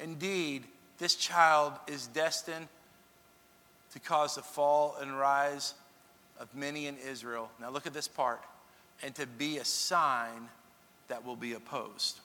Indeed, 0.00 0.64
this 0.98 1.14
child 1.14 1.72
is 1.86 2.06
destined 2.08 2.68
to 3.92 4.00
cause 4.00 4.34
the 4.34 4.42
fall 4.42 4.96
and 5.00 5.18
rise 5.18 5.74
of 6.38 6.54
many 6.54 6.86
in 6.86 6.96
Israel. 6.96 7.50
Now 7.60 7.70
look 7.70 7.86
at 7.86 7.94
this 7.94 8.08
part. 8.08 8.40
And 9.02 9.14
to 9.16 9.26
be 9.26 9.58
a 9.58 9.64
sign 9.64 10.48
that 11.12 11.26
will 11.26 11.36
be 11.36 11.52
opposed. 11.52 12.18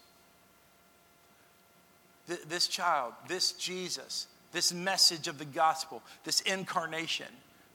This 2.47 2.69
child, 2.69 3.11
this 3.27 3.51
Jesus, 3.51 4.27
this 4.53 4.73
message 4.73 5.27
of 5.27 5.39
the 5.39 5.43
gospel, 5.45 6.01
this 6.23 6.39
incarnation, 6.39 7.27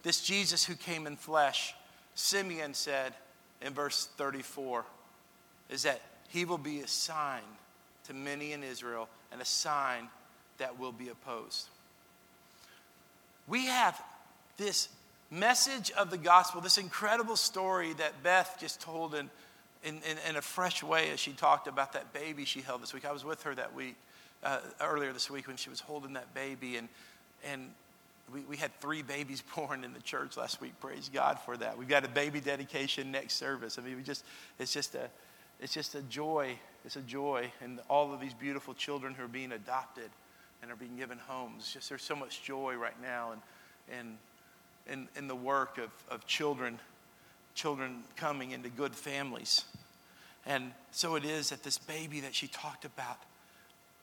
this 0.05 0.23
Jesus 0.23 0.65
who 0.65 0.75
came 0.75 1.07
in 1.07 1.17
flesh, 1.17 1.75
Simeon 2.15 2.73
said 2.73 3.13
in 3.61 3.75
verse 3.75 4.09
34, 4.17 4.87
is 5.69 5.83
that 5.83 6.01
he 6.31 6.47
will 6.47 6.57
be 6.57 6.81
a 6.81 6.89
sign 6.89 7.43
to 8.07 8.15
many 8.15 8.53
in 8.53 8.65
Israel 8.65 9.07
and 9.31 9.43
a 9.43 9.45
sign 9.45 10.09
that 10.57 10.79
will 10.79 10.93
be 10.93 11.11
opposed. 11.11 11.69
We 13.47 13.67
have 13.67 14.03
this 14.57 14.89
message 15.31 15.91
of 15.91 16.11
the 16.11 16.17
gospel, 16.17 16.63
this 16.63 16.79
incredible 16.79 17.37
story 17.37 17.93
that 17.93 18.23
Beth 18.23 18.57
just 18.59 18.81
told 18.81 19.15
in, 19.15 19.29
in, 19.83 19.97
in, 19.97 20.17
in 20.29 20.37
a 20.37 20.43
fresh 20.43 20.83
way 20.83 21.11
as 21.11 21.21
she 21.21 21.33
talked 21.33 21.67
about 21.67 21.93
that 21.95 22.13
baby 22.13 22.45
she 22.45 22.61
held 22.61 22.83
this 22.83 22.95
week. 22.95 23.05
I 23.05 23.13
was 23.13 23.25
with 23.25 23.43
her 23.43 23.55
that 23.55 23.75
week, 23.75 23.97
uh, 24.45 24.61
earlier 24.81 25.13
this 25.13 25.31
week 25.31 25.49
when 25.49 25.57
she 25.57 25.71
was 25.71 25.81
holding 25.81 26.13
that 26.15 26.33
baby, 26.35 26.77
and, 26.77 26.89
and 27.45 27.71
we, 28.33 28.41
we 28.43 28.57
had 28.57 28.73
three 28.81 29.03
babies 29.03 29.43
born 29.57 29.85
in 29.85 29.93
the 29.93 30.01
church 30.01 30.37
last 30.37 30.61
week. 30.61 30.73
Praise 30.81 31.11
God 31.13 31.39
for 31.41 31.57
that. 31.57 31.77
We've 31.77 31.89
got 31.89 32.05
a 32.05 32.09
baby 32.09 32.41
dedication 32.41 33.11
next 33.11 33.35
service. 33.35 33.79
I 33.79 33.83
mean, 33.83 33.97
we 33.97 34.03
just, 34.03 34.25
it's 34.59 34.73
just 34.73 34.95
a, 34.95 35.09
it's 35.61 35.75
just 35.75 35.95
a 35.95 36.03
joy. 36.03 36.59
It's 36.85 36.97
a 36.97 37.03
joy. 37.03 37.53
And 37.61 37.81
all 37.89 38.13
of 38.13 38.21
these 38.21 38.35
beautiful 38.35 38.75
children 38.75 39.15
who 39.15 39.25
are 39.25 39.29
being 39.29 39.53
adopted 39.53 40.11
and 40.63 40.71
are 40.71 40.77
being 40.77 40.97
given 40.97 41.19
homes. 41.19 41.73
Just 41.73 41.89
there's 41.89 42.03
so 42.03 42.17
much 42.17 42.43
joy 42.43 42.75
right 42.75 43.01
now. 43.01 43.33
And, 43.33 43.41
and 43.99 44.19
in, 44.87 45.09
in 45.17 45.29
the 45.29 45.37
work 45.37 45.79
of, 45.79 45.91
of 46.11 46.27
children, 46.27 46.79
children 47.55 48.03
coming 48.17 48.53
into 48.53 48.69
good 48.69 48.95
families. 48.95 49.65
And 50.47 50.73
so 50.91 51.15
it 51.15 51.25
is 51.25 51.51
that 51.51 51.63
this 51.63 51.79
baby 51.79 52.21
that 52.21 52.35
she 52.35 52.49
talked 52.49 52.85
about, 52.85 53.19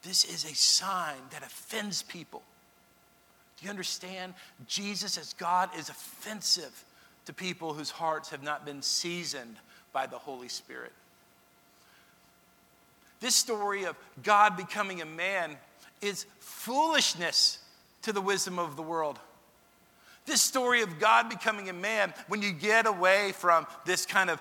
this 0.03 0.23
is 0.23 0.45
a 0.45 0.55
sign 0.55 1.17
that 1.31 1.43
offends 1.43 2.01
people. 2.01 2.41
Do 3.57 3.65
you 3.65 3.69
understand? 3.69 4.33
Jesus 4.67 5.17
as 5.17 5.33
God 5.33 5.69
is 5.77 5.89
offensive 5.89 6.85
to 7.25 7.33
people 7.33 7.73
whose 7.73 7.91
hearts 7.91 8.29
have 8.29 8.41
not 8.41 8.65
been 8.65 8.81
seasoned 8.81 9.57
by 9.91 10.07
the 10.07 10.17
Holy 10.17 10.47
Spirit. 10.47 10.93
This 13.19 13.35
story 13.35 13.83
of 13.83 13.97
God 14.23 14.55
becoming 14.55 15.01
a 15.01 15.05
man 15.05 15.57
is 16.01 16.25
foolishness 16.39 17.59
to 18.03 18.13
the 18.13 18.21
wisdom 18.21 18.57
of 18.57 18.77
the 18.77 18.81
world. 18.81 19.19
This 20.25 20.41
story 20.41 20.81
of 20.81 20.99
God 20.99 21.27
becoming 21.27 21.69
a 21.69 21.73
man, 21.73 22.13
when 22.27 22.41
you 22.41 22.53
get 22.53 22.85
away 22.85 23.33
from 23.33 23.67
this 23.85 24.05
kind 24.05 24.29
of 24.29 24.39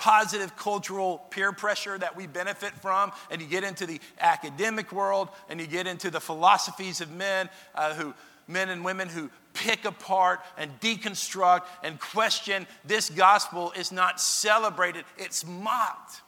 positive 0.00 0.56
cultural 0.56 1.18
peer 1.28 1.52
pressure 1.52 1.98
that 1.98 2.16
we 2.16 2.26
benefit 2.26 2.72
from, 2.80 3.12
and 3.30 3.40
you 3.42 3.46
get 3.46 3.62
into 3.62 3.84
the 3.84 4.00
academic 4.18 4.92
world, 4.92 5.28
and 5.50 5.60
you 5.60 5.66
get 5.66 5.86
into 5.86 6.10
the 6.10 6.20
philosophies 6.20 7.02
of 7.02 7.10
men 7.10 7.50
uh, 7.74 7.92
who 7.94 8.14
men 8.48 8.70
and 8.70 8.82
women 8.82 9.08
who 9.08 9.30
pick 9.52 9.84
apart 9.84 10.40
and 10.56 10.80
deconstruct 10.80 11.62
and 11.84 12.00
question 12.00 12.66
this 12.84 13.10
gospel 13.10 13.72
is 13.76 13.92
not 13.92 14.20
celebrated, 14.20 15.04
it's 15.18 15.46
mocked. 15.46 16.22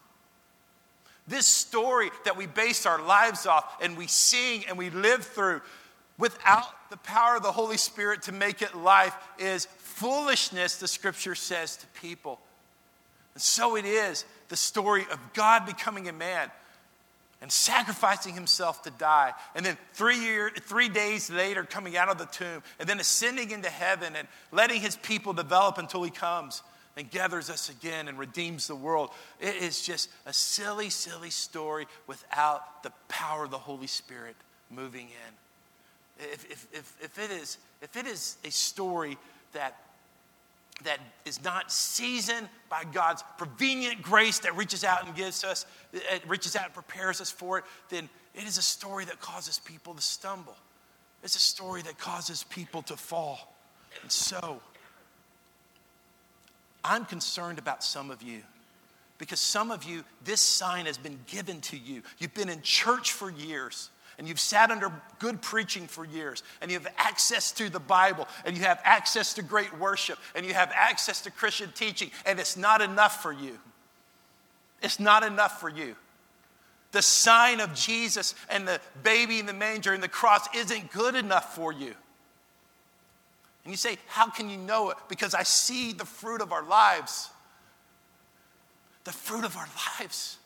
This 1.26 1.46
story 1.46 2.10
that 2.24 2.36
we 2.36 2.46
base 2.46 2.84
our 2.84 3.00
lives 3.00 3.46
off 3.46 3.82
and 3.82 3.96
we 3.96 4.06
sing 4.06 4.64
and 4.68 4.76
we 4.76 4.90
live 4.90 5.24
through 5.24 5.62
without 6.18 6.90
the 6.90 6.96
power 6.98 7.36
of 7.36 7.42
the 7.42 7.52
Holy 7.52 7.78
Spirit 7.78 8.22
to 8.22 8.32
make 8.32 8.60
it 8.60 8.76
life 8.76 9.14
is 9.38 9.66
foolishness, 9.78 10.76
the 10.76 10.86
scripture 10.86 11.34
says 11.34 11.76
to 11.78 11.86
people. 12.00 12.38
And 13.34 13.42
so 13.42 13.76
it 13.76 13.84
is 13.84 14.24
the 14.48 14.56
story 14.56 15.06
of 15.10 15.18
God 15.32 15.66
becoming 15.66 16.08
a 16.08 16.12
man 16.12 16.50
and 17.40 17.50
sacrificing 17.50 18.34
himself 18.34 18.82
to 18.84 18.90
die. 18.90 19.32
And 19.54 19.66
then 19.66 19.76
three, 19.94 20.18
year, 20.18 20.50
three 20.54 20.88
days 20.88 21.30
later, 21.30 21.64
coming 21.64 21.96
out 21.96 22.08
of 22.08 22.18
the 22.18 22.26
tomb, 22.26 22.62
and 22.78 22.88
then 22.88 23.00
ascending 23.00 23.50
into 23.50 23.68
heaven 23.68 24.14
and 24.14 24.28
letting 24.52 24.80
his 24.80 24.96
people 24.96 25.32
develop 25.32 25.78
until 25.78 26.02
he 26.02 26.10
comes 26.10 26.62
and 26.96 27.10
gathers 27.10 27.48
us 27.50 27.70
again 27.70 28.06
and 28.06 28.18
redeems 28.18 28.68
the 28.68 28.76
world. 28.76 29.10
It 29.40 29.56
is 29.56 29.82
just 29.82 30.10
a 30.26 30.32
silly, 30.32 30.90
silly 30.90 31.30
story 31.30 31.86
without 32.06 32.82
the 32.82 32.92
power 33.08 33.44
of 33.44 33.50
the 33.50 33.58
Holy 33.58 33.86
Spirit 33.86 34.36
moving 34.70 35.06
in 35.06 35.34
if, 36.18 36.50
if, 36.50 36.66
if, 36.72 36.92
if, 37.02 37.18
it 37.18 37.30
is, 37.30 37.58
if 37.80 37.96
it 37.96 38.06
is 38.06 38.36
a 38.44 38.50
story 38.50 39.18
that, 39.52 39.76
that 40.84 40.98
is 41.24 41.42
not 41.44 41.70
seasoned 41.70 42.48
by 42.68 42.84
God's 42.84 43.22
prevenient 43.38 44.02
grace 44.02 44.38
that 44.40 44.56
reaches 44.56 44.84
out 44.84 45.06
and 45.06 45.14
gives 45.14 45.44
us, 45.44 45.66
it 45.92 46.22
reaches 46.26 46.56
out 46.56 46.66
and 46.66 46.74
prepares 46.74 47.20
us 47.20 47.30
for 47.30 47.58
it, 47.58 47.64
then 47.88 48.08
it 48.34 48.44
is 48.44 48.58
a 48.58 48.62
story 48.62 49.04
that 49.04 49.20
causes 49.20 49.58
people 49.58 49.94
to 49.94 50.02
stumble. 50.02 50.56
It's 51.22 51.36
a 51.36 51.40
story 51.40 51.82
that 51.82 51.98
causes 51.98 52.44
people 52.44 52.82
to 52.82 52.96
fall. 52.96 53.54
And 54.02 54.10
so, 54.10 54.60
I'm 56.84 57.04
concerned 57.04 57.58
about 57.58 57.84
some 57.84 58.10
of 58.10 58.22
you 58.22 58.42
because 59.18 59.38
some 59.38 59.70
of 59.70 59.84
you, 59.84 60.02
this 60.24 60.40
sign 60.40 60.86
has 60.86 60.98
been 60.98 61.18
given 61.28 61.60
to 61.60 61.76
you. 61.76 62.02
You've 62.18 62.34
been 62.34 62.48
in 62.48 62.60
church 62.62 63.12
for 63.12 63.30
years 63.30 63.90
and 64.18 64.28
you've 64.28 64.40
sat 64.40 64.70
under 64.70 64.92
good 65.18 65.42
preaching 65.42 65.86
for 65.86 66.04
years, 66.04 66.42
and 66.60 66.70
you 66.70 66.78
have 66.78 66.92
access 66.96 67.52
to 67.52 67.68
the 67.68 67.80
Bible, 67.80 68.28
and 68.44 68.56
you 68.56 68.62
have 68.64 68.80
access 68.84 69.34
to 69.34 69.42
great 69.42 69.78
worship, 69.78 70.18
and 70.34 70.46
you 70.46 70.54
have 70.54 70.70
access 70.74 71.22
to 71.22 71.30
Christian 71.30 71.70
teaching, 71.74 72.10
and 72.26 72.38
it's 72.38 72.56
not 72.56 72.80
enough 72.80 73.22
for 73.22 73.32
you. 73.32 73.58
It's 74.82 74.98
not 74.98 75.22
enough 75.22 75.60
for 75.60 75.68
you. 75.68 75.94
The 76.92 77.02
sign 77.02 77.60
of 77.60 77.74
Jesus 77.74 78.34
and 78.50 78.68
the 78.68 78.80
baby 79.02 79.38
in 79.38 79.46
the 79.46 79.54
manger 79.54 79.94
and 79.94 80.02
the 80.02 80.08
cross 80.08 80.46
isn't 80.54 80.92
good 80.92 81.14
enough 81.14 81.54
for 81.54 81.72
you. 81.72 81.94
And 83.64 83.72
you 83.72 83.76
say, 83.76 83.96
How 84.08 84.28
can 84.28 84.50
you 84.50 84.58
know 84.58 84.90
it? 84.90 84.96
Because 85.08 85.34
I 85.34 85.42
see 85.44 85.92
the 85.92 86.04
fruit 86.04 86.40
of 86.40 86.52
our 86.52 86.64
lives. 86.64 87.30
The 89.04 89.12
fruit 89.12 89.44
of 89.44 89.56
our 89.56 89.68
lives. 89.98 90.38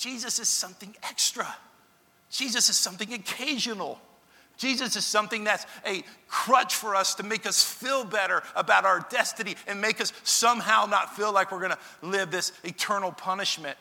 Jesus 0.00 0.38
is 0.38 0.48
something 0.48 0.96
extra. 1.02 1.46
Jesus 2.30 2.70
is 2.70 2.76
something 2.78 3.12
occasional. 3.12 4.00
Jesus 4.56 4.96
is 4.96 5.04
something 5.04 5.44
that's 5.44 5.66
a 5.84 6.02
crutch 6.26 6.74
for 6.74 6.96
us 6.96 7.16
to 7.16 7.22
make 7.22 7.44
us 7.44 7.62
feel 7.62 8.04
better 8.04 8.42
about 8.56 8.86
our 8.86 9.06
destiny 9.10 9.56
and 9.66 9.78
make 9.78 10.00
us 10.00 10.14
somehow 10.24 10.86
not 10.86 11.14
feel 11.16 11.34
like 11.34 11.52
we're 11.52 11.58
going 11.58 11.72
to 11.72 11.78
live 12.00 12.30
this 12.30 12.52
eternal 12.64 13.12
punishment. 13.12 13.76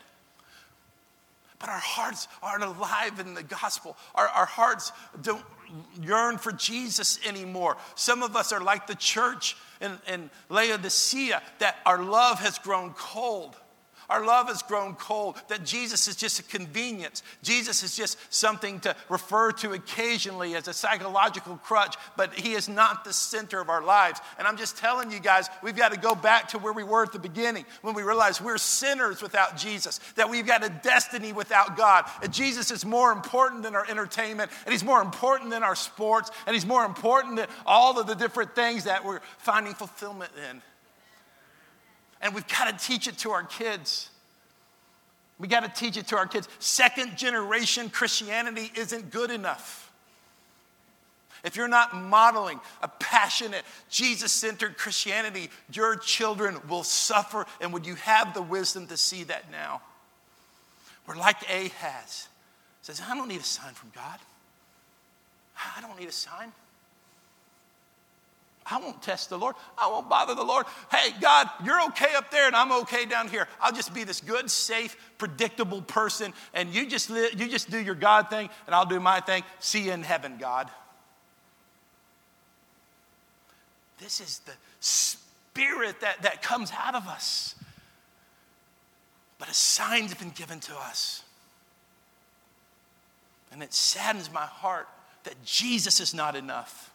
But 1.58 1.70
our 1.70 1.80
hearts 1.80 2.28
aren't 2.44 2.66
alive 2.66 3.18
in 3.22 3.34
the 3.34 3.44
gospel. 3.44 3.96
Our, 4.14 4.28
our 4.28 4.46
hearts 4.46 4.92
don't 5.22 5.46
yearn 6.02 6.38
for 6.38 6.52
Jesus 6.52 7.18
anymore. 7.26 7.78
Some 7.96 8.24
of 8.24 8.36
us 8.36 8.52
are 8.52 8.62
like 8.62 8.88
the 8.88 8.96
church 8.96 9.56
in, 9.80 9.98
in 10.06 10.30
Laodicea, 10.50 11.42
that 11.60 11.78
our 11.86 12.04
love 12.04 12.40
has 12.40 12.60
grown 12.60 12.90
cold. 12.92 13.56
Our 14.10 14.26
love 14.26 14.48
has 14.48 14.64
grown 14.64 14.96
cold, 14.96 15.36
that 15.50 15.64
Jesus 15.64 16.08
is 16.08 16.16
just 16.16 16.40
a 16.40 16.44
convenience. 16.44 17.22
Jesus 17.44 17.84
is 17.84 17.96
just 17.96 18.18
something 18.34 18.80
to 18.82 18.96
refer 19.08 19.52
to 19.54 19.74
occasionally 19.74 20.56
as 20.56 20.68
a 20.68 20.74
psychological 20.74 21.58
crutch, 21.58 21.96
but 22.18 22.34
he 22.34 22.54
is 22.54 22.68
not 22.68 23.04
the 23.04 23.14
center 23.14 23.60
of 23.60 23.70
our 23.70 23.84
lives. 23.84 24.20
And 24.40 24.48
I'm 24.48 24.58
just 24.58 24.78
telling 24.78 25.12
you 25.12 25.20
guys, 25.20 25.48
we've 25.62 25.76
got 25.76 25.94
to 25.94 26.00
go 26.00 26.16
back 26.16 26.50
to 26.50 26.58
where 26.58 26.74
we 26.74 26.84
were 26.84 27.04
at 27.04 27.12
the 27.12 27.20
beginning 27.20 27.66
when 27.82 27.94
we 27.94 28.02
realized 28.02 28.42
we're 28.42 28.58
sinners 28.58 29.22
without 29.22 29.58
Jesus, 29.58 30.00
that 30.16 30.30
we've 30.30 30.48
got 30.48 30.66
a 30.66 30.70
destiny 30.70 31.32
without 31.32 31.78
God. 31.78 32.06
That 32.22 32.32
Jesus 32.32 32.72
is 32.72 32.86
more 32.86 33.12
important 33.12 33.64
than 33.64 33.76
our 33.76 33.86
entertainment, 33.88 34.52
and 34.66 34.72
he's 34.72 34.84
more 34.84 35.02
important 35.02 35.52
than 35.52 35.64
our 35.64 35.76
sports, 35.76 36.32
and 36.48 36.56
he's 36.56 36.66
more 36.66 36.84
important 36.84 37.36
than 37.36 37.48
all 37.66 38.00
of 38.00 38.08
the 38.08 38.16
different 38.16 38.56
things 38.56 38.86
that 38.86 39.06
we're 39.06 39.22
finding 39.38 39.74
fulfillment 39.76 40.32
in. 40.50 40.62
And 42.22 42.34
we've 42.34 42.48
got 42.48 42.78
to 42.78 42.86
teach 42.86 43.08
it 43.08 43.18
to 43.20 43.32
our 43.32 43.44
kids. 43.44 44.10
We 45.40 45.48
got 45.48 45.62
to 45.62 45.70
teach 45.70 45.98
it 45.98 46.08
to 46.08 46.18
our 46.18 46.28
kids. 46.28 46.50
Second 46.60 47.18
generation 47.18 47.90
Christianity 47.90 48.72
isn't 48.76 49.10
good 49.12 49.32
enough. 49.32 49.92
If 51.46 51.56
you're 51.56 51.70
not 51.70 51.96
modeling 51.96 52.60
a 52.82 52.90
passionate, 52.90 53.64
Jesus 53.90 54.34
centered 54.34 54.78
Christianity, 54.78 55.50
your 55.72 55.96
children 55.96 56.58
will 56.68 56.84
suffer. 56.84 57.46
And 57.62 57.72
would 57.72 57.86
you 57.86 57.96
have 57.96 58.34
the 58.34 58.42
wisdom 58.42 58.88
to 58.88 58.98
see 58.98 59.24
that 59.24 59.50
now? 59.50 59.82
We're 61.08 61.16
like 61.16 61.38
Ahaz 61.50 62.28
says, 62.90 63.02
I 63.08 63.16
don't 63.16 63.28
need 63.28 63.42
a 63.42 63.44
sign 63.44 63.74
from 63.74 63.92
God. 63.94 64.20
I 65.78 65.82
don't 65.82 66.00
need 66.00 66.10
a 66.10 66.14
sign. 66.14 66.52
I 68.72 68.78
won't 68.78 69.02
test 69.02 69.30
the 69.30 69.38
Lord. 69.38 69.56
I 69.78 69.90
won't 69.90 70.10
bother 70.10 70.36
the 70.36 70.44
Lord. 70.44 70.66
Hey, 70.92 71.12
God, 71.20 71.50
you're 71.64 71.82
okay 71.88 72.14
up 72.16 72.30
there 72.32 72.48
and 72.48 72.56
I'm 72.56 72.72
okay 72.84 73.06
down 73.06 73.28
here. 73.28 73.48
I'll 73.62 73.72
just 73.72 73.94
be 73.94 74.04
this 74.04 74.22
good, 74.22 74.50
safe, 74.52 74.96
predictable 75.18 75.82
person 75.82 76.34
and 76.54 76.74
you 76.74 76.86
just 76.86 77.10
li- 77.10 77.32
you 77.36 77.50
just 77.50 77.72
do 77.72 77.80
your 77.80 77.96
God 77.96 78.30
thing 78.30 78.50
and 78.68 78.76
I'll 78.76 78.86
do 78.86 79.00
my 79.00 79.22
thing. 79.22 79.44
See 79.60 79.86
you 79.86 79.92
in 79.92 80.04
heaven, 80.04 80.38
God. 80.40 80.70
This 84.00 84.22
is 84.22 84.40
the 84.40 84.54
spirit 84.80 86.02
that, 86.02 86.22
that 86.22 86.42
comes 86.42 86.72
out 86.78 86.96
of 86.96 87.08
us. 87.08 87.56
But 89.40 89.50
a 89.50 89.54
sign's 89.54 90.14
been 90.14 90.32
given 90.32 90.60
to 90.62 90.76
us. 90.76 91.24
And 93.52 93.64
it 93.64 93.74
saddens 93.74 94.32
my 94.32 94.46
heart 94.46 94.88
that 95.24 95.44
Jesus 95.44 96.00
is 96.00 96.14
not 96.14 96.36
enough. 96.36 96.89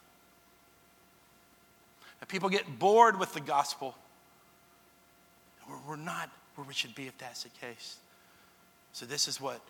People 2.28 2.48
get 2.48 2.78
bored 2.78 3.18
with 3.18 3.34
the 3.34 3.40
gospel. 3.40 3.94
We're, 5.68 5.76
we're 5.88 5.96
not 5.96 6.30
where 6.54 6.66
we 6.66 6.74
should 6.74 6.94
be 6.94 7.06
if 7.06 7.18
that's 7.18 7.42
the 7.42 7.48
case. 7.48 7.98
So, 8.92 9.06
this 9.06 9.26
is 9.26 9.40
what 9.40 9.60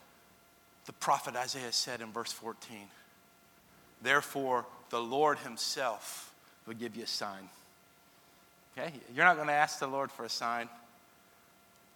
the 0.87 0.93
prophet 0.93 1.35
Isaiah 1.37 1.73
said 1.73 2.01
in 2.01 2.13
verse 2.13 2.33
14. 2.33 2.77
Therefore, 4.03 4.67
the 4.91 5.01
Lord 5.01 5.39
Himself 5.39 6.33
will 6.67 6.75
give 6.75 6.97
you 6.97 7.05
a 7.05 7.09
sign. 7.09 7.49
Okay? 8.77 8.93
You're 9.15 9.25
not 9.25 9.37
going 9.37 9.49
to 9.49 9.55
ask 9.55 9.79
the 9.79 9.87
Lord 9.87 10.11
for 10.11 10.25
a 10.25 10.29
sign. 10.29 10.69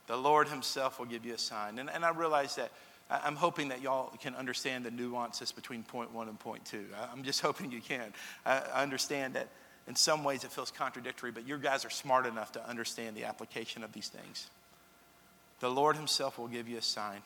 The 0.07 0.17
Lord 0.17 0.49
Himself 0.49 0.99
will 0.99 1.07
give 1.07 1.27
you 1.27 1.35
a 1.35 1.39
sign. 1.39 1.79
And, 1.79 1.91
and 1.91 2.05
I 2.05 2.11
realize 2.11 2.57
that 2.57 2.71
I'm 3.11 3.37
hoping 3.37 3.69
that 3.69 3.83
y'all 3.83 4.13
can 4.21 4.35
understand 4.35 4.85
the 4.85 4.91
nuances 4.91 5.53
between 5.53 5.83
point 5.83 6.13
one 6.13 6.29
and 6.29 6.39
point 6.39 6.65
two. 6.65 6.87
I'm 7.13 7.23
just 7.23 7.41
hoping 7.43 7.73
you 7.73 7.81
can. 7.81 8.13
I 8.45 8.83
understand 8.83 9.35
that 9.35 9.49
in 9.89 9.97
some 9.97 10.23
ways 10.23 10.45
it 10.45 10.53
feels 10.53 10.71
contradictory, 10.71 11.31
but 11.31 11.47
your 11.47 11.59
guys 11.59 11.85
are 11.85 11.91
smart 11.91 12.27
enough 12.27 12.53
to 12.53 12.69
understand 12.69 13.17
the 13.17 13.25
application 13.25 13.83
of 13.83 13.93
these 13.93 14.09
things. 14.09 14.49
The 15.61 15.71
Lord 15.71 15.97
Himself 15.97 16.39
will 16.39 16.47
give 16.47 16.69
you 16.69 16.77
a 16.77 16.83
sign. 16.83 17.23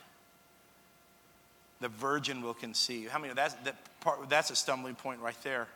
The 1.81 1.89
virgin 1.89 2.41
will 2.43 2.55
conceive. 2.55 3.11
How 3.11 3.19
many? 3.19 3.35
That's 3.35 3.55
that 3.65 3.75
part. 4.01 4.31
That's 4.31 4.51
a 4.51 4.57
stumbling 4.57 4.95
point 4.95 5.21
right 5.21 5.37
there. 5.43 5.67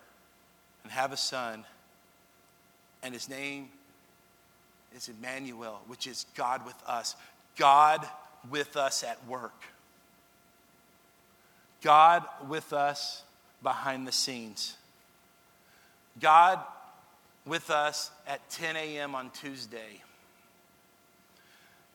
And 0.85 0.93
have 0.93 1.13
a 1.13 1.17
son, 1.17 1.65
and 3.03 3.13
his 3.13 3.29
name 3.29 3.69
is 4.95 5.09
Emmanuel, 5.09 5.81
which 5.89 6.07
is 6.07 6.27
God 6.37 6.65
with 6.65 6.81
us. 6.87 7.17
God 7.57 8.07
with 8.49 8.77
us 8.77 9.03
at 9.03 9.19
work. 9.27 9.65
God 11.83 12.25
with 12.49 12.73
us 12.73 13.25
behind 13.65 14.07
the 14.07 14.13
scenes. 14.13 14.77
God 16.21 16.61
with 17.47 17.71
us 17.71 18.11
at 18.27 18.49
10 18.51 18.77
a.m. 18.77 19.15
on 19.15 19.31
Tuesday. 19.31 20.03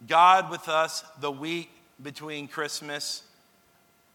God 0.07 0.49
with 0.49 0.67
us 0.69 1.03
the 1.19 1.31
week 1.31 1.69
between 2.01 2.47
Christmas 2.47 3.23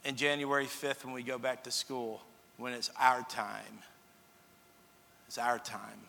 and 0.04 0.16
January 0.16 0.66
5th 0.66 1.04
when 1.04 1.14
we 1.14 1.22
go 1.22 1.38
back 1.38 1.64
to 1.64 1.70
school, 1.70 2.22
when 2.56 2.72
it's 2.72 2.90
our 2.98 3.22
time. 3.28 3.62
It's 5.28 5.38
our 5.38 5.58
time. 5.58 6.00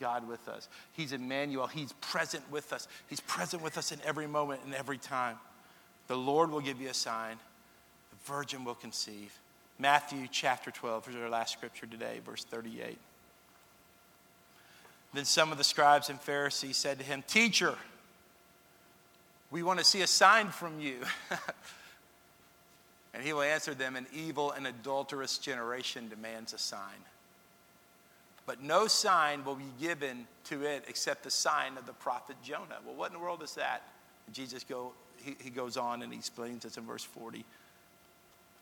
God 0.00 0.26
with 0.26 0.48
us. 0.48 0.68
He's 0.94 1.12
Emmanuel. 1.12 1.66
He's 1.66 1.92
present 1.94 2.42
with 2.50 2.72
us. 2.72 2.88
He's 3.08 3.20
present 3.20 3.62
with 3.62 3.78
us 3.78 3.92
in 3.92 3.98
every 4.04 4.26
moment 4.26 4.60
and 4.64 4.74
every 4.74 4.98
time. 4.98 5.36
The 6.08 6.16
Lord 6.16 6.50
will 6.50 6.60
give 6.60 6.80
you 6.80 6.88
a 6.88 6.94
sign. 6.94 7.36
The 8.10 8.32
virgin 8.32 8.64
will 8.64 8.74
conceive. 8.74 9.32
Matthew 9.78 10.26
chapter 10.30 10.70
12 10.70 11.10
is 11.10 11.16
our 11.16 11.28
last 11.28 11.52
scripture 11.52 11.86
today, 11.86 12.20
verse 12.24 12.44
38. 12.44 12.98
Then 15.14 15.24
some 15.24 15.52
of 15.52 15.58
the 15.58 15.64
scribes 15.64 16.08
and 16.08 16.20
Pharisees 16.20 16.76
said 16.76 16.98
to 16.98 17.04
him, 17.04 17.22
Teacher, 17.26 17.74
we 19.50 19.62
want 19.62 19.78
to 19.78 19.84
see 19.84 20.00
a 20.00 20.06
sign 20.06 20.48
from 20.48 20.80
you. 20.80 20.96
and 23.14 23.22
he 23.22 23.32
will 23.32 23.42
answer 23.42 23.74
them, 23.74 23.96
An 23.96 24.06
evil 24.12 24.52
and 24.52 24.66
adulterous 24.66 25.36
generation 25.38 26.08
demands 26.08 26.54
a 26.54 26.58
sign. 26.58 27.04
But 28.46 28.62
no 28.62 28.86
sign 28.86 29.44
will 29.44 29.54
be 29.54 29.70
given 29.80 30.26
to 30.44 30.62
it 30.62 30.84
except 30.88 31.22
the 31.22 31.30
sign 31.30 31.76
of 31.76 31.86
the 31.86 31.92
prophet 31.92 32.36
Jonah. 32.42 32.78
Well, 32.84 32.96
what 32.96 33.08
in 33.08 33.12
the 33.12 33.22
world 33.22 33.42
is 33.42 33.54
that? 33.54 33.82
Jesus 34.32 34.64
go, 34.64 34.92
he, 35.22 35.36
he 35.42 35.50
goes 35.50 35.76
on 35.76 36.02
and 36.02 36.12
he 36.12 36.18
explains 36.18 36.62
this 36.62 36.76
in 36.76 36.84
verse 36.84 37.04
40. 37.04 37.44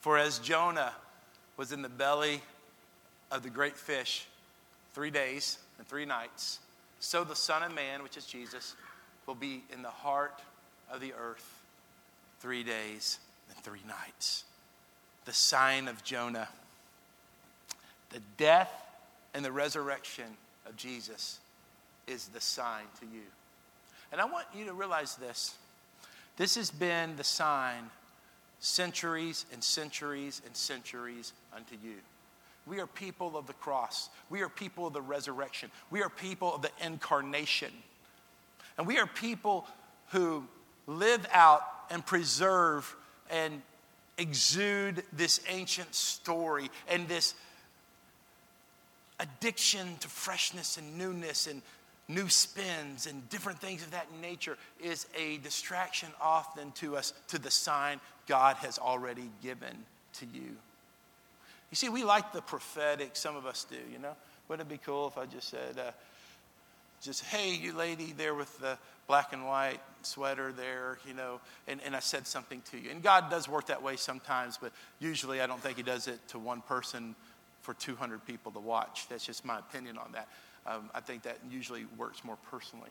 For 0.01 0.19
as 0.19 0.39
Jonah 0.39 0.93
was 1.57 1.73
in 1.73 1.83
the 1.83 1.89
belly 1.89 2.43
of 3.31 3.43
the 3.43 3.51
great 3.51 3.77
fish 3.77 4.27
three 4.93 5.11
days 5.11 5.59
and 5.81 5.89
three 5.89 6.05
nights, 6.05 6.59
so 7.01 7.25
the 7.25 7.35
Son 7.35 7.63
of 7.63 7.75
Man, 7.75 8.03
which 8.03 8.19
is 8.19 8.27
Jesus, 8.27 8.77
will 9.27 9.35
be 9.35 9.65
in 9.73 9.81
the 9.81 9.89
heart 9.89 10.43
of 10.93 11.01
the 11.01 11.15
earth 11.19 11.59
three 12.41 12.63
days 12.63 13.19
and 13.49 13.57
three 13.65 13.81
nights. 13.89 14.45
The 15.25 15.33
sign 15.33 15.89
of 15.89 16.05
Jonah. 16.05 16.49
The 18.11 18.21
death 18.37 18.71
and 19.33 19.43
the 19.43 19.53
resurrection 19.53 20.27
of 20.67 20.77
Jesus 20.77 21.39
is 22.07 22.27
the 22.27 22.43
sign 22.43 22.85
to 23.01 23.07
you. 23.07 23.23
And 24.13 24.21
I 24.21 24.27
want 24.27 24.45
you 24.55 24.67
to 24.67 24.75
realize 24.75 25.17
this. 25.17 25.55
This 26.37 26.57
has 26.57 26.71
been 26.71 27.17
the 27.17 27.25
sign 27.25 27.89
centuries 28.59 29.47
and 29.51 29.65
centuries 29.65 30.43
and 30.45 30.55
centuries 30.55 31.33
unto 31.57 31.77
you. 31.83 31.95
We 32.71 32.79
are 32.79 32.87
people 32.87 33.37
of 33.37 33.49
the 33.49 33.53
cross. 33.55 34.11
We 34.31 34.43
are 34.43 34.49
people 34.49 34.87
of 34.87 34.93
the 34.93 35.03
resurrection. 35.03 35.73
We 35.91 36.05
are 36.05 36.09
people 36.09 36.55
of 36.55 36.63
the 36.63 36.71
incarnation. 36.81 37.73
And 38.79 38.87
we 38.87 38.99
are 38.99 39.09
people 39.09 39.67
who 40.13 40.45
live 40.87 41.27
out 41.33 41.63
and 41.91 42.07
preserve 42.07 42.95
and 43.29 43.61
exude 44.19 45.03
this 45.13 45.41
ancient 45.49 45.97
story 45.97 46.71
and 46.89 47.09
this 47.09 47.35
addiction 49.19 49.97
to 49.99 50.09
freshness 50.09 50.77
and 50.77 50.97
newness 50.97 51.49
and 51.49 51.63
new 52.07 52.29
spins 52.29 53.09
and 53.09 53.29
different 53.31 53.61
things 53.61 53.83
of 53.83 53.91
that 53.91 54.07
nature 54.23 54.57
is 54.81 55.09
a 55.19 55.39
distraction 55.39 56.11
often 56.21 56.71
to 56.73 56.97
us 56.97 57.15
to 57.27 57.39
the 57.41 57.51
sign 57.51 58.01
God 58.29 58.55
has 58.57 58.79
already 58.79 59.29
given 59.43 59.77
to 60.13 60.27
you. 60.27 60.57
You 61.71 61.77
see, 61.77 61.89
we 61.89 62.05
like 62.05 62.33
the 62.33 62.43
prophetic, 62.43 63.15
some 63.15 63.37
of 63.37 63.47
us 63.47 63.65
do, 63.69 63.77
you 63.93 63.99
know. 63.99 64.17
Wouldn't 64.49 64.69
it 64.69 64.73
be 64.73 64.81
cool 64.85 65.07
if 65.07 65.17
I 65.17 65.27
just 65.27 65.49
said, 65.49 65.79
uh, 65.79 65.93
just, 67.01 67.25
hey, 67.25 67.55
you 67.55 67.73
lady 67.73 68.13
there 68.17 68.35
with 68.35 68.59
the 68.59 68.77
black 69.07 69.33
and 69.33 69.47
white 69.47 69.81
sweater 70.03 70.53
there, 70.53 70.99
you 71.07 71.15
know, 71.15 71.41
and, 71.67 71.81
and 71.85 71.97
I 71.97 72.01
said 72.01 72.27
something 72.27 72.63
to 72.71 72.79
you. 72.79 72.91
And 72.91 73.03
God 73.03 73.31
does 73.31 73.49
work 73.49 73.67
that 73.67 73.83
way 73.83 73.97
sometimes, 73.97 74.59
but 74.59 74.73
usually 74.99 75.41
I 75.41 75.47
don't 75.47 75.61
think 75.61 75.77
He 75.77 75.83
does 75.83 76.09
it 76.09 76.19
to 76.29 76.39
one 76.39 76.61
person 76.63 77.15
for 77.63 77.75
200 77.75 78.25
people 78.27 78.53
to 78.53 78.59
watch. 78.59 79.07
That's 79.09 79.25
just 79.25 79.45
my 79.45 79.59
opinion 79.59 79.99
on 79.99 80.13
that. 80.13 80.29
Um, 80.67 80.91
I 80.95 81.01
think 81.01 81.23
that 81.23 81.39
usually 81.51 81.87
works 81.97 82.25
more 82.25 82.37
personally. 82.51 82.91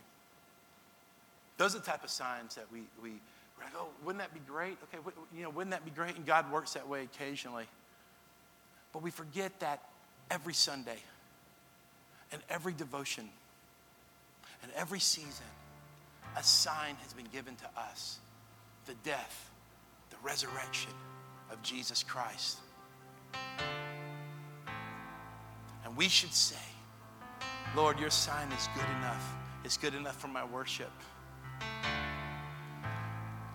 Those 1.58 1.76
are 1.76 1.80
the 1.80 1.86
type 1.86 2.04
of 2.04 2.10
signs 2.10 2.56
that 2.56 2.65
we, 2.72 2.84
we, 3.04 3.12
like, 3.60 3.74
oh, 3.76 3.89
wouldn't 4.04 4.24
that 4.24 4.34
be 4.34 4.39
great? 4.48 4.78
Okay, 4.84 5.04
you 5.36 5.44
know, 5.44 5.50
wouldn't 5.50 5.72
that 5.72 5.86
be 5.86 5.92
great? 5.92 6.15
And 6.15 6.26
God 6.26 6.52
works 6.52 6.74
that 6.74 6.88
way 6.88 7.04
occasionally. 7.04 7.65
But 8.93 9.02
we 9.04 9.12
forget 9.12 9.60
that 9.60 9.84
every 10.32 10.54
Sunday 10.54 10.97
and 12.32 12.41
every 12.49 12.73
devotion 12.73 13.30
and 14.63 14.71
every 14.75 14.99
season, 14.99 15.45
a 16.38 16.43
sign 16.43 16.95
has 17.04 17.13
been 17.13 17.28
given 17.32 17.56
to 17.56 17.65
us 17.80 18.19
the 18.86 18.93
death, 19.04 19.49
the 20.10 20.17
resurrection 20.23 20.91
of 21.52 21.62
Jesus 21.63 22.04
Christ. 22.04 22.60
And 25.86 25.95
we 25.95 26.08
should 26.08 26.34
say, 26.34 26.56
Lord, 27.75 27.99
your 27.99 28.10
sign 28.10 28.52
is 28.52 28.67
good 28.75 28.89
enough. 28.97 29.36
It's 29.63 29.78
good 29.78 29.93
enough 29.93 30.19
for 30.19 30.28
my 30.28 30.45
worship. 30.45 30.91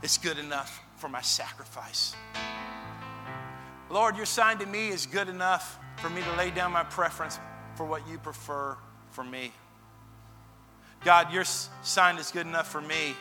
It's 0.03 0.19
good 0.19 0.39
enough 0.39 0.83
for 0.97 1.09
my 1.09 1.23
sacrifice. 1.23 2.15
Lord, 3.95 4.17
your 4.17 4.27
sign 4.27 4.59
to 4.59 4.67
me 4.67 4.89
is 4.89 5.07
good 5.07 5.29
enough 5.29 5.79
for 5.99 6.11
me 6.11 6.21
to 6.21 6.33
lay 6.37 6.51
down 6.51 6.73
my 6.73 6.83
preference 6.83 7.39
for 7.77 7.87
what 7.87 8.07
you 8.09 8.19
prefer 8.19 8.77
for 9.13 9.23
me. 9.23 9.53
God, 11.05 11.33
your 11.33 11.45
sign 11.45 12.17
is 12.19 12.33
good 12.33 12.45
enough 12.45 12.69
for 12.69 12.81
me 12.81 13.15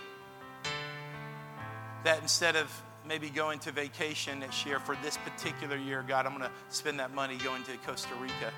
that 2.04 2.20
instead 2.24 2.56
of 2.56 2.72
maybe 3.08 3.30
going 3.30 3.60
to 3.60 3.72
vacation 3.72 4.40
next 4.40 4.66
year 4.66 4.80
for 4.80 4.98
this 5.04 5.16
particular 5.18 5.78
year, 5.78 6.04
God, 6.08 6.26
I'm 6.26 6.36
going 6.36 6.50
to 6.50 6.76
spend 6.76 7.00
that 7.00 7.14
money 7.14 7.38
going 7.38 7.62
to 7.66 7.78
Costa 7.86 8.16
Rica. 8.20 8.52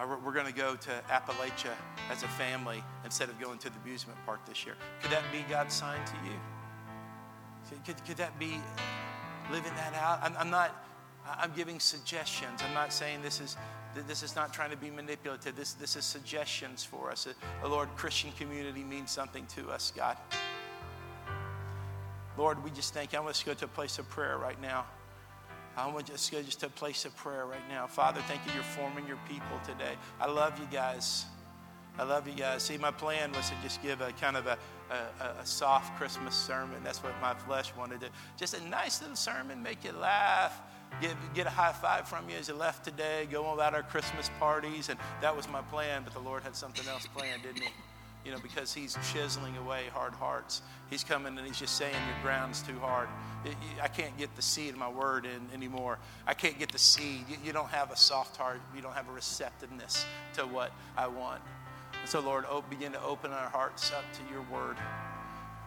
Uh, 0.00 0.16
we're 0.24 0.32
going 0.32 0.46
to 0.46 0.52
go 0.52 0.74
to 0.74 0.90
Appalachia 1.08 1.74
as 2.10 2.24
a 2.24 2.28
family 2.28 2.82
instead 3.04 3.28
of 3.28 3.40
going 3.40 3.58
to 3.58 3.70
the 3.70 3.78
amusement 3.84 4.18
park 4.26 4.44
this 4.46 4.66
year. 4.66 4.74
Could 5.00 5.12
that 5.12 5.22
be 5.30 5.44
God's 5.48 5.74
sign 5.74 6.04
to 6.06 6.14
you? 6.24 7.80
Could, 7.84 8.04
could 8.04 8.16
that 8.16 8.36
be 8.40 8.58
living 9.50 9.72
that 9.76 9.94
out? 9.94 10.20
I'm, 10.22 10.34
I'm 10.38 10.50
not, 10.50 10.84
I'm 11.38 11.52
giving 11.54 11.80
suggestions. 11.80 12.60
I'm 12.66 12.74
not 12.74 12.92
saying 12.92 13.22
this 13.22 13.40
is, 13.40 13.56
this 14.06 14.22
is 14.22 14.36
not 14.36 14.52
trying 14.52 14.70
to 14.70 14.76
be 14.76 14.90
manipulative. 14.90 15.56
This, 15.56 15.72
this 15.74 15.96
is 15.96 16.04
suggestions 16.04 16.84
for 16.84 17.10
us. 17.10 17.26
A 17.62 17.68
Lord, 17.68 17.88
Christian 17.96 18.30
community 18.32 18.82
means 18.82 19.10
something 19.10 19.46
to 19.56 19.70
us, 19.70 19.92
God. 19.96 20.16
Lord, 22.36 22.62
we 22.62 22.70
just 22.70 22.92
thank 22.92 23.12
you. 23.12 23.18
I 23.18 23.22
want 23.22 23.30
us 23.30 23.40
to 23.40 23.46
go 23.46 23.54
to 23.54 23.64
a 23.64 23.68
place 23.68 23.98
of 23.98 24.08
prayer 24.10 24.36
right 24.36 24.60
now. 24.60 24.84
I 25.76 25.86
want 25.88 26.10
us 26.10 26.26
to 26.26 26.32
go 26.32 26.42
just 26.42 26.60
to 26.60 26.66
a 26.66 26.70
place 26.70 27.04
of 27.04 27.14
prayer 27.16 27.46
right 27.46 27.66
now. 27.68 27.86
Father, 27.86 28.20
thank 28.28 28.44
you. 28.46 28.52
You're 28.54 28.62
forming 28.62 29.06
your 29.06 29.18
people 29.28 29.60
today. 29.64 29.94
I 30.20 30.26
love 30.26 30.58
you 30.58 30.66
guys. 30.70 31.26
I 31.98 32.02
love 32.02 32.28
you 32.28 32.34
guys. 32.34 32.62
See, 32.62 32.76
my 32.76 32.90
plan 32.90 33.32
was 33.32 33.48
to 33.48 33.56
just 33.62 33.82
give 33.82 34.00
a 34.02 34.12
kind 34.12 34.36
of 34.36 34.46
a, 34.46 34.58
a, 34.90 35.40
a, 35.40 35.46
soft 35.46 35.96
Christmas 35.96 36.34
sermon. 36.34 36.76
That's 36.84 37.02
what 37.02 37.14
my 37.22 37.32
flesh 37.32 37.72
wanted 37.76 38.00
to. 38.00 38.08
Just 38.36 38.54
a 38.54 38.68
nice 38.68 39.00
little 39.00 39.16
sermon, 39.16 39.62
make 39.62 39.82
you 39.82 39.92
laugh, 39.92 40.60
get, 41.00 41.14
get 41.34 41.46
a 41.46 41.50
high 41.50 41.72
five 41.72 42.06
from 42.06 42.28
you 42.28 42.36
as 42.36 42.48
you 42.48 42.54
left 42.54 42.84
today, 42.84 43.26
go 43.30 43.52
about 43.54 43.74
our 43.74 43.82
Christmas 43.82 44.30
parties. 44.38 44.90
And 44.90 44.98
that 45.22 45.34
was 45.34 45.48
my 45.48 45.62
plan, 45.62 46.02
but 46.04 46.12
the 46.12 46.20
Lord 46.20 46.42
had 46.42 46.54
something 46.54 46.86
else 46.86 47.06
planned, 47.06 47.42
didn't 47.42 47.62
He? 47.62 47.70
You 48.26 48.32
know, 48.32 48.38
because 48.42 48.74
He's 48.74 48.98
chiseling 49.12 49.56
away 49.56 49.84
hard 49.92 50.12
hearts. 50.12 50.60
He's 50.90 51.02
coming 51.02 51.38
and 51.38 51.46
He's 51.46 51.58
just 51.58 51.76
saying, 51.76 51.94
Your 51.94 52.22
ground's 52.22 52.60
too 52.60 52.78
hard. 52.80 53.08
I 53.80 53.88
can't 53.88 54.16
get 54.18 54.34
the 54.36 54.42
seed 54.42 54.70
of 54.70 54.78
my 54.78 54.88
word 54.88 55.24
in 55.24 55.48
anymore. 55.54 55.98
I 56.26 56.34
can't 56.34 56.58
get 56.58 56.72
the 56.72 56.78
seed. 56.78 57.24
You 57.42 57.52
don't 57.52 57.70
have 57.70 57.90
a 57.90 57.96
soft 57.96 58.36
heart, 58.36 58.60
you 58.74 58.82
don't 58.82 58.94
have 58.94 59.08
a 59.08 59.12
receptiveness 59.12 60.04
to 60.34 60.42
what 60.42 60.72
I 60.96 61.06
want. 61.06 61.40
So, 62.06 62.20
Lord, 62.20 62.44
begin 62.70 62.92
to 62.92 63.02
open 63.02 63.32
our 63.32 63.48
hearts 63.48 63.90
up 63.90 64.04
to 64.12 64.32
your 64.32 64.42
word. 64.42 64.76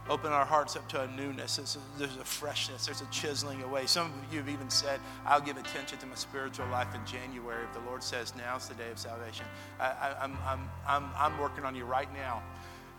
Open 0.09 0.31
our 0.31 0.45
hearts 0.45 0.77
up 0.77 0.87
to 0.89 1.01
a 1.01 1.07
newness. 1.07 1.57
There's 1.97 2.15
a 2.15 2.23
freshness. 2.23 2.85
There's 2.85 3.01
a 3.01 3.05
chiseling 3.07 3.61
away. 3.61 3.87
Some 3.87 4.05
of 4.05 4.33
you 4.33 4.39
have 4.39 4.47
even 4.47 4.69
said, 4.69 5.01
I'll 5.25 5.41
give 5.41 5.57
attention 5.57 5.97
to 5.99 6.05
my 6.05 6.15
spiritual 6.15 6.65
life 6.67 6.95
in 6.95 7.05
January. 7.05 7.65
If 7.65 7.73
the 7.73 7.81
Lord 7.81 8.01
says, 8.01 8.33
now's 8.37 8.69
the 8.69 8.73
day 8.75 8.89
of 8.89 8.97
salvation. 8.97 9.45
I, 9.81 10.15
am 10.21 10.37
I'm, 10.47 10.69
I'm, 10.87 11.09
I'm 11.17 11.37
working 11.39 11.65
on 11.65 11.75
you 11.75 11.83
right 11.83 12.11
now. 12.13 12.41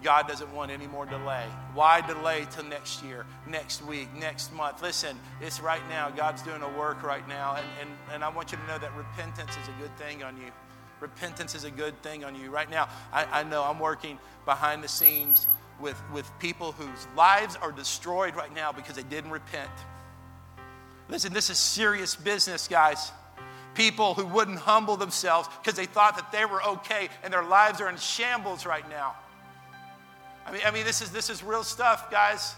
God 0.03 0.29
doesn't 0.29 0.55
want 0.55 0.71
any 0.71 0.87
more 0.87 1.07
delay. 1.07 1.47
Why 1.73 2.03
delay 2.03 2.47
till 2.51 2.65
next 2.65 3.03
year, 3.03 3.25
next 3.49 3.85
week, 3.87 4.09
next 4.15 4.53
month? 4.53 4.83
Listen, 4.83 5.19
it's 5.41 5.61
right 5.61 5.83
now. 5.89 6.11
God's 6.11 6.43
doing 6.43 6.61
a 6.61 6.79
work 6.79 7.03
right 7.03 7.27
now. 7.27 7.57
And, 7.57 7.67
and, 7.81 7.91
and 8.13 8.25
I 8.25 8.29
want 8.29 8.53
you 8.53 8.59
to 8.59 8.67
know 8.67 8.79
that 8.79 8.95
repentance 8.95 9.51
is 9.51 9.69
a 9.69 9.83
good 9.83 9.97
thing 9.97 10.23
on 10.23 10.37
you. 10.37 10.53
Repentance 11.01 11.55
is 11.55 11.65
a 11.65 11.71
good 11.71 12.01
thing 12.03 12.25
on 12.25 12.35
you. 12.35 12.51
Right 12.51 12.71
now, 12.71 12.89
I, 13.13 13.25
I 13.25 13.43
know 13.43 13.63
I'm 13.63 13.79
working 13.79 14.19
behind 14.45 14.85
the 14.85 14.89
scenes 14.89 15.47
with, 15.81 16.01
with 16.13 16.31
people 16.39 16.73
whose 16.73 17.07
lives 17.17 17.57
are 17.57 17.73
destroyed 17.73 18.37
right 18.37 18.55
now 18.55 18.73
because 18.73 18.97
they 18.97 19.03
didn't 19.03 19.31
repent. 19.31 19.71
Listen, 21.09 21.33
this 21.33 21.51
is 21.51 21.59
serious 21.59 22.15
business, 22.15 22.69
guys. 22.69 23.11
People 23.75 24.15
who 24.15 24.27
wouldn't 24.27 24.59
humble 24.59 24.97
themselves 24.97 25.49
because 25.63 25.75
they 25.77 25.87
thought 25.87 26.17
that 26.17 26.31
they 26.33 26.45
were 26.45 26.63
okay 26.63 27.09
and 27.23 27.33
their 27.33 27.43
lives 27.43 27.81
are 27.81 27.89
in 27.89 27.97
shambles 27.97 28.67
right 28.67 28.89
now. 28.89 29.15
I 30.47 30.53
mean, 30.53 30.61
I 30.65 30.71
mean 30.71 30.85
this, 30.85 31.03
is, 31.03 31.11
this 31.11 31.31
is 31.31 31.43
real 31.43 31.65
stuff, 31.65 32.11
guys. 32.11 32.55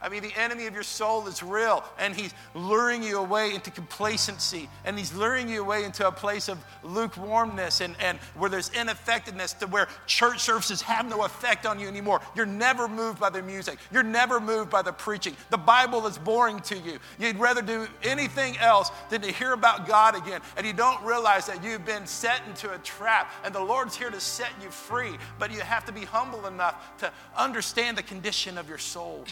I 0.00 0.08
mean, 0.08 0.22
the 0.22 0.32
enemy 0.38 0.66
of 0.66 0.74
your 0.74 0.84
soul 0.84 1.26
is 1.26 1.42
real, 1.42 1.82
and 1.98 2.14
he's 2.14 2.32
luring 2.54 3.02
you 3.02 3.18
away 3.18 3.54
into 3.54 3.72
complacency, 3.72 4.68
and 4.84 4.96
he's 4.96 5.12
luring 5.12 5.48
you 5.48 5.60
away 5.60 5.82
into 5.82 6.06
a 6.06 6.12
place 6.12 6.48
of 6.48 6.58
lukewarmness 6.84 7.80
and, 7.80 7.96
and 8.00 8.18
where 8.36 8.48
there's 8.48 8.70
ineffectiveness 8.70 9.54
to 9.54 9.66
where 9.66 9.88
church 10.06 10.40
services 10.40 10.80
have 10.82 11.08
no 11.08 11.24
effect 11.24 11.66
on 11.66 11.80
you 11.80 11.88
anymore. 11.88 12.20
You're 12.36 12.46
never 12.46 12.86
moved 12.86 13.18
by 13.18 13.30
the 13.30 13.42
music, 13.42 13.78
you're 13.90 14.04
never 14.04 14.38
moved 14.38 14.70
by 14.70 14.82
the 14.82 14.92
preaching. 14.92 15.36
The 15.50 15.58
Bible 15.58 16.06
is 16.06 16.16
boring 16.16 16.60
to 16.60 16.78
you. 16.78 16.98
You'd 17.18 17.38
rather 17.38 17.62
do 17.62 17.88
anything 18.04 18.56
else 18.58 18.90
than 19.10 19.20
to 19.22 19.32
hear 19.32 19.52
about 19.52 19.88
God 19.88 20.16
again, 20.16 20.40
and 20.56 20.64
you 20.64 20.72
don't 20.72 21.02
realize 21.04 21.46
that 21.46 21.64
you've 21.64 21.84
been 21.84 22.06
set 22.06 22.40
into 22.46 22.72
a 22.72 22.78
trap, 22.78 23.32
and 23.44 23.52
the 23.52 23.60
Lord's 23.60 23.96
here 23.96 24.10
to 24.10 24.20
set 24.20 24.50
you 24.62 24.70
free, 24.70 25.16
but 25.40 25.50
you 25.50 25.58
have 25.58 25.84
to 25.86 25.92
be 25.92 26.04
humble 26.04 26.46
enough 26.46 26.96
to 26.98 27.12
understand 27.36 27.98
the 27.98 28.02
condition 28.04 28.56
of 28.58 28.68
your 28.68 28.78
soul. 28.78 29.24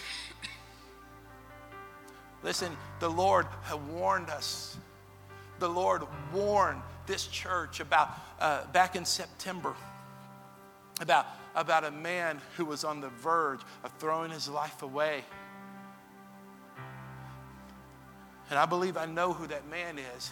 Listen, 2.46 2.76
the 3.00 3.10
Lord 3.10 3.44
had 3.64 3.84
warned 3.88 4.30
us. 4.30 4.76
The 5.58 5.68
Lord 5.68 6.02
warned 6.32 6.80
this 7.06 7.26
church 7.26 7.80
about 7.80 8.16
uh, 8.38 8.64
back 8.68 8.94
in 8.94 9.04
September 9.04 9.74
about, 11.00 11.26
about 11.56 11.82
a 11.82 11.90
man 11.90 12.40
who 12.56 12.64
was 12.64 12.84
on 12.84 13.00
the 13.00 13.08
verge 13.08 13.58
of 13.82 13.92
throwing 13.98 14.30
his 14.30 14.48
life 14.48 14.82
away. 14.82 15.24
And 18.48 18.60
I 18.60 18.64
believe 18.64 18.96
I 18.96 19.06
know 19.06 19.32
who 19.32 19.48
that 19.48 19.68
man 19.68 19.98
is. 19.98 20.30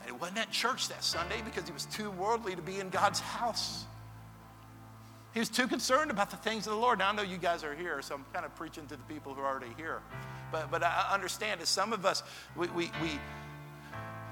And 0.00 0.10
he 0.10 0.12
wasn't 0.12 0.38
at 0.38 0.50
church 0.50 0.88
that 0.88 1.04
Sunday 1.04 1.42
because 1.44 1.66
he 1.66 1.72
was 1.72 1.84
too 1.84 2.10
worldly 2.12 2.56
to 2.56 2.62
be 2.62 2.80
in 2.80 2.88
God's 2.88 3.20
house. 3.20 3.84
He 5.34 5.40
was 5.40 5.50
too 5.50 5.66
concerned 5.66 6.10
about 6.10 6.30
the 6.30 6.38
things 6.38 6.66
of 6.66 6.72
the 6.72 6.78
Lord. 6.78 7.00
Now, 7.00 7.10
I 7.10 7.12
know 7.14 7.22
you 7.22 7.36
guys 7.36 7.64
are 7.64 7.74
here, 7.74 8.00
so 8.00 8.14
I'm 8.14 8.24
kind 8.32 8.46
of 8.46 8.54
preaching 8.54 8.86
to 8.86 8.96
the 8.96 9.02
people 9.02 9.34
who 9.34 9.42
are 9.42 9.46
already 9.46 9.74
here. 9.76 10.00
But, 10.52 10.70
but 10.70 10.84
I 10.84 11.08
understand 11.12 11.60
that 11.60 11.66
some 11.66 11.92
of 11.92 12.06
us, 12.06 12.22
we, 12.54 12.68
we, 12.68 12.90
we, 13.02 13.18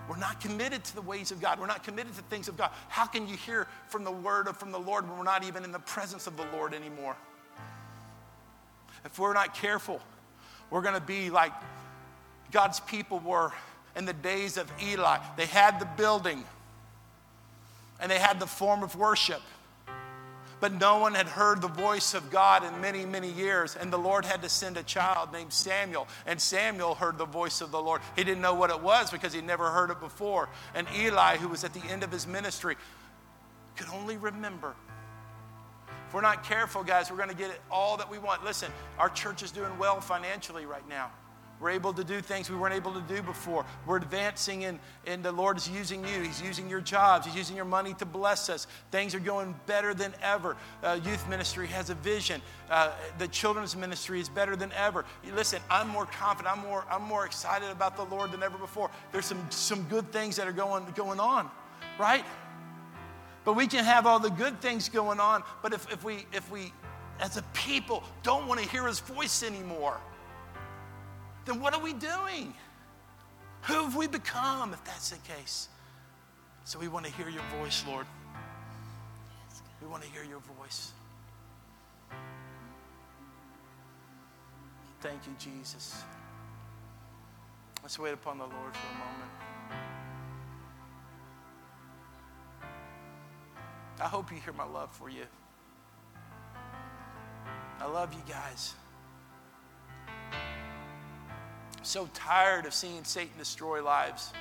we're 0.08 0.18
not 0.18 0.40
committed 0.40 0.84
to 0.84 0.94
the 0.94 1.02
ways 1.02 1.30
of 1.30 1.40
God. 1.40 1.58
We're 1.58 1.66
not 1.66 1.82
committed 1.82 2.14
to 2.16 2.22
things 2.22 2.48
of 2.48 2.56
God. 2.56 2.70
How 2.88 3.06
can 3.06 3.26
you 3.26 3.36
hear 3.36 3.66
from 3.88 4.04
the 4.04 4.10
word 4.12 4.46
of 4.46 4.56
from 4.56 4.70
the 4.70 4.78
Lord 4.78 5.08
when 5.08 5.16
we're 5.18 5.24
not 5.24 5.44
even 5.44 5.64
in 5.64 5.72
the 5.72 5.78
presence 5.78 6.26
of 6.26 6.36
the 6.36 6.46
Lord 6.52 6.74
anymore? 6.74 7.16
If 9.04 9.18
we're 9.18 9.32
not 9.32 9.54
careful, 9.54 10.00
we're 10.68 10.82
going 10.82 10.94
to 10.94 11.00
be 11.00 11.30
like 11.30 11.52
God's 12.52 12.80
people 12.80 13.18
were 13.20 13.52
in 13.96 14.04
the 14.04 14.12
days 14.12 14.56
of 14.56 14.70
Eli. 14.82 15.18
They 15.36 15.46
had 15.46 15.80
the 15.80 15.88
building 15.96 16.44
and 18.00 18.10
they 18.10 18.18
had 18.18 18.40
the 18.40 18.46
form 18.46 18.82
of 18.82 18.96
worship 18.96 19.42
but 20.60 20.72
no 20.78 20.98
one 20.98 21.14
had 21.14 21.26
heard 21.26 21.62
the 21.62 21.68
voice 21.68 22.14
of 22.14 22.30
God 22.30 22.64
in 22.64 22.80
many, 22.80 23.06
many 23.06 23.30
years. 23.30 23.76
And 23.76 23.92
the 23.92 23.98
Lord 23.98 24.24
had 24.24 24.42
to 24.42 24.48
send 24.48 24.76
a 24.76 24.82
child 24.82 25.32
named 25.32 25.52
Samuel. 25.52 26.06
And 26.26 26.40
Samuel 26.40 26.94
heard 26.94 27.18
the 27.18 27.24
voice 27.24 27.60
of 27.60 27.70
the 27.70 27.80
Lord. 27.80 28.02
He 28.14 28.24
didn't 28.24 28.42
know 28.42 28.54
what 28.54 28.70
it 28.70 28.80
was 28.80 29.10
because 29.10 29.32
he'd 29.32 29.46
never 29.46 29.70
heard 29.70 29.90
it 29.90 30.00
before. 30.00 30.50
And 30.74 30.86
Eli, 30.96 31.38
who 31.38 31.48
was 31.48 31.64
at 31.64 31.72
the 31.72 31.82
end 31.88 32.02
of 32.02 32.12
his 32.12 32.26
ministry, 32.26 32.76
could 33.76 33.88
only 33.88 34.18
remember. 34.18 34.74
If 36.06 36.14
we're 36.14 36.20
not 36.20 36.44
careful, 36.44 36.82
guys, 36.82 37.10
we're 37.10 37.16
going 37.16 37.30
to 37.30 37.34
get 37.36 37.58
all 37.70 37.96
that 37.96 38.10
we 38.10 38.18
want. 38.18 38.44
Listen, 38.44 38.70
our 38.98 39.08
church 39.08 39.42
is 39.42 39.50
doing 39.50 39.78
well 39.78 40.00
financially 40.00 40.66
right 40.66 40.86
now. 40.88 41.10
We're 41.60 41.70
able 41.70 41.92
to 41.92 42.02
do 42.02 42.22
things 42.22 42.48
we 42.48 42.56
weren't 42.56 42.74
able 42.74 42.94
to 42.94 43.02
do 43.02 43.20
before. 43.20 43.66
We're 43.86 43.98
advancing, 43.98 44.64
and, 44.64 44.78
and 45.06 45.22
the 45.22 45.30
Lord 45.30 45.58
is 45.58 45.68
using 45.68 46.06
you. 46.06 46.22
He's 46.22 46.40
using 46.40 46.70
your 46.70 46.80
jobs. 46.80 47.26
He's 47.26 47.36
using 47.36 47.54
your 47.54 47.66
money 47.66 47.92
to 47.94 48.06
bless 48.06 48.48
us. 48.48 48.66
Things 48.90 49.14
are 49.14 49.20
going 49.20 49.54
better 49.66 49.92
than 49.92 50.14
ever. 50.22 50.56
Uh, 50.82 50.98
youth 51.04 51.28
ministry 51.28 51.66
has 51.66 51.90
a 51.90 51.94
vision. 51.96 52.40
Uh, 52.70 52.92
the 53.18 53.28
children's 53.28 53.76
ministry 53.76 54.20
is 54.20 54.28
better 54.30 54.56
than 54.56 54.72
ever. 54.72 55.04
Listen, 55.34 55.60
I'm 55.70 55.88
more 55.88 56.06
confident. 56.06 56.56
I'm 56.56 56.62
more, 56.64 56.86
I'm 56.90 57.02
more 57.02 57.26
excited 57.26 57.68
about 57.68 57.94
the 57.94 58.04
Lord 58.04 58.32
than 58.32 58.42
ever 58.42 58.56
before. 58.56 58.90
There's 59.12 59.26
some, 59.26 59.46
some 59.50 59.82
good 59.84 60.10
things 60.12 60.36
that 60.36 60.48
are 60.48 60.52
going, 60.52 60.86
going 60.96 61.20
on, 61.20 61.50
right? 61.98 62.24
But 63.44 63.54
we 63.54 63.66
can 63.66 63.84
have 63.84 64.06
all 64.06 64.18
the 64.18 64.30
good 64.30 64.60
things 64.60 64.88
going 64.88 65.20
on, 65.20 65.42
but 65.62 65.72
if, 65.72 65.90
if, 65.92 66.04
we, 66.04 66.26
if 66.32 66.50
we, 66.50 66.72
as 67.20 67.36
a 67.36 67.42
people, 67.52 68.02
don't 68.22 68.46
want 68.46 68.60
to 68.60 68.68
hear 68.68 68.86
his 68.86 69.00
voice 69.00 69.42
anymore, 69.42 69.98
then 71.46 71.60
what 71.60 71.74
are 71.74 71.80
we 71.80 71.92
doing? 71.92 72.54
Who 73.62 73.74
have 73.84 73.96
we 73.96 74.06
become 74.06 74.72
if 74.72 74.82
that's 74.84 75.10
the 75.10 75.18
case? 75.18 75.68
So 76.64 76.78
we 76.78 76.88
want 76.88 77.06
to 77.06 77.12
hear 77.12 77.28
your 77.28 77.42
voice, 77.60 77.84
Lord. 77.86 78.06
We 79.82 79.88
want 79.88 80.02
to 80.02 80.08
hear 80.10 80.24
your 80.24 80.40
voice. 80.58 80.92
Thank 85.00 85.20
you, 85.26 85.34
Jesus. 85.38 86.04
Let's 87.82 87.98
wait 87.98 88.12
upon 88.12 88.38
the 88.38 88.44
Lord 88.44 88.76
for 88.76 88.86
a 88.86 88.98
moment. 88.98 89.30
I 94.00 94.04
hope 94.04 94.30
you 94.30 94.38
hear 94.38 94.52
my 94.52 94.64
love 94.64 94.90
for 94.92 95.08
you. 95.08 95.24
I 97.80 97.86
love 97.86 98.12
you 98.12 98.20
guys. 98.28 98.74
So 101.82 102.08
tired 102.14 102.66
of 102.66 102.74
seeing 102.74 103.04
Satan 103.04 103.32
destroy 103.38 103.82
lives. 103.82 104.32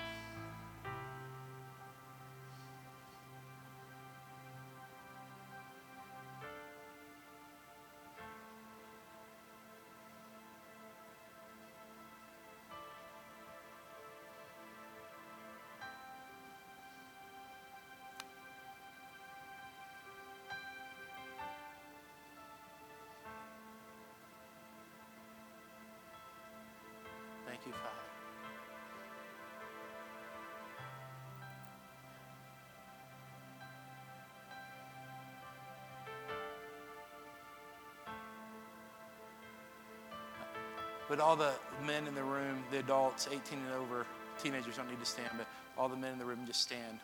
But 41.09 41.19
all 41.19 41.35
the 41.35 41.53
men 41.87 42.05
in 42.05 42.13
the 42.13 42.23
room, 42.23 42.63
the 42.71 42.77
adults, 42.77 43.27
18 43.29 43.57
and 43.57 43.73
over, 43.73 44.05
teenagers 44.41 44.77
don't 44.77 44.87
need 44.87 44.99
to 44.99 45.05
stand, 45.05 45.31
but 45.37 45.47
all 45.75 45.89
the 45.89 45.97
men 45.97 46.13
in 46.13 46.19
the 46.19 46.25
room 46.25 46.45
just 46.45 46.61
stand. 46.61 46.99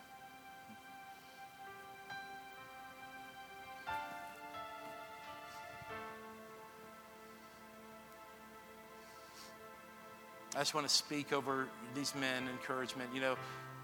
I 10.56 10.60
just 10.60 10.74
want 10.76 10.88
to 10.88 10.94
speak 10.94 11.34
over 11.34 11.68
these 11.96 12.14
men, 12.16 12.48
encouragement. 12.48 13.10
You 13.14 13.22
know, 13.22 13.36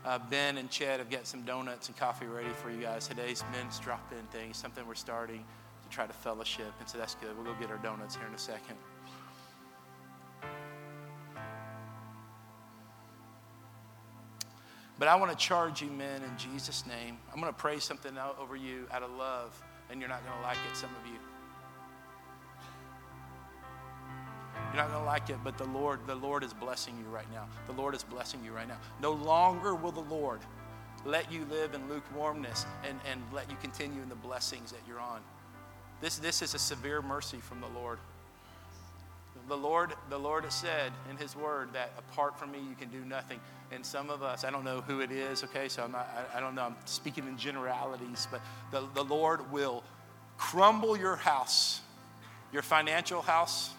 uh, 0.05 0.19
Ben 0.29 0.57
and 0.57 0.69
Chad 0.69 0.99
have 0.99 1.09
got 1.09 1.25
some 1.25 1.41
donuts 1.41 1.87
and 1.87 1.97
coffee 1.97 2.27
ready 2.27 2.47
for 2.61 2.69
you 2.69 2.81
guys. 2.81 3.07
Today's 3.07 3.43
men's 3.51 3.79
drop 3.79 4.13
in 4.13 4.25
thing, 4.27 4.53
something 4.53 4.87
we're 4.87 4.95
starting 4.95 5.43
to 5.83 5.89
try 5.89 6.05
to 6.05 6.13
fellowship. 6.13 6.71
And 6.79 6.87
so 6.87 6.97
that's 6.99 7.15
good. 7.15 7.35
We'll 7.35 7.51
go 7.53 7.59
get 7.59 7.71
our 7.71 7.77
donuts 7.77 8.15
here 8.15 8.27
in 8.27 8.33
a 8.33 8.37
second. 8.37 8.77
But 15.01 15.07
I 15.07 15.15
want 15.15 15.31
to 15.31 15.37
charge 15.37 15.81
you, 15.81 15.89
men, 15.89 16.21
in 16.21 16.37
Jesus' 16.37 16.85
name. 16.85 17.17
I'm 17.33 17.41
going 17.41 17.51
to 17.51 17.59
pray 17.59 17.79
something 17.79 18.15
out 18.19 18.37
over 18.39 18.55
you 18.55 18.85
out 18.91 19.01
of 19.01 19.09
love, 19.09 19.59
and 19.89 19.99
you're 19.99 20.07
not 20.07 20.23
going 20.23 20.37
to 20.37 20.43
like 20.43 20.59
it, 20.71 20.77
some 20.77 20.91
of 20.91 21.07
you. 21.07 21.17
You're 24.67 24.75
not 24.75 24.91
going 24.91 25.01
to 25.01 25.05
like 25.07 25.31
it, 25.31 25.37
but 25.43 25.57
the 25.57 25.65
Lord, 25.65 26.05
the 26.05 26.13
Lord 26.13 26.43
is 26.43 26.53
blessing 26.53 26.95
you 27.03 27.11
right 27.11 27.25
now. 27.33 27.47
The 27.65 27.73
Lord 27.73 27.95
is 27.95 28.03
blessing 28.03 28.41
you 28.45 28.51
right 28.51 28.67
now. 28.67 28.77
No 29.01 29.13
longer 29.13 29.73
will 29.73 29.91
the 29.91 30.01
Lord 30.01 30.41
let 31.03 31.31
you 31.31 31.47
live 31.49 31.73
in 31.73 31.89
lukewarmness 31.89 32.67
and, 32.87 32.99
and 33.11 33.23
let 33.33 33.49
you 33.49 33.57
continue 33.59 34.03
in 34.03 34.09
the 34.09 34.13
blessings 34.13 34.71
that 34.71 34.81
you're 34.87 34.99
on. 34.99 35.21
This, 35.99 36.19
this 36.19 36.43
is 36.43 36.53
a 36.53 36.59
severe 36.59 37.01
mercy 37.01 37.37
from 37.37 37.59
the 37.59 37.69
Lord. 37.69 37.97
The 39.47 39.57
Lord, 39.57 39.93
the 40.09 40.17
Lord 40.17 40.43
has 40.43 40.53
said 40.53 40.91
in 41.09 41.17
His 41.17 41.35
Word 41.35 41.69
that 41.73 41.91
apart 41.97 42.37
from 42.39 42.51
me 42.51 42.59
you 42.59 42.75
can 42.75 42.89
do 42.89 43.03
nothing. 43.05 43.39
And 43.71 43.85
some 43.85 44.09
of 44.09 44.21
us, 44.21 44.43
I 44.43 44.51
don't 44.51 44.63
know 44.63 44.81
who 44.81 44.99
it 44.99 45.11
is, 45.11 45.43
okay, 45.45 45.69
so 45.69 45.83
I'm 45.83 45.91
not, 45.91 46.09
I, 46.33 46.37
I 46.37 46.39
don't 46.41 46.55
know, 46.55 46.63
I'm 46.63 46.75
speaking 46.85 47.27
in 47.27 47.37
generalities, 47.37 48.27
but 48.29 48.41
the, 48.71 48.87
the 48.93 49.03
Lord 49.03 49.51
will 49.51 49.83
crumble 50.37 50.97
your 50.97 51.15
house, 51.15 51.81
your 52.51 52.61
financial 52.61 53.21
house, 53.21 53.71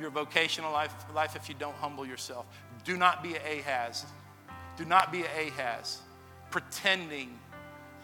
your 0.00 0.10
vocational 0.10 0.72
life, 0.72 0.94
life 1.14 1.36
if 1.36 1.48
you 1.48 1.54
don't 1.58 1.74
humble 1.76 2.06
yourself. 2.06 2.46
Do 2.84 2.96
not 2.96 3.22
be 3.22 3.36
an 3.36 3.42
Ahaz. 3.58 4.04
Do 4.76 4.84
not 4.84 5.12
be 5.12 5.20
an 5.20 5.48
Ahaz. 5.48 6.00
Pretending, 6.50 7.38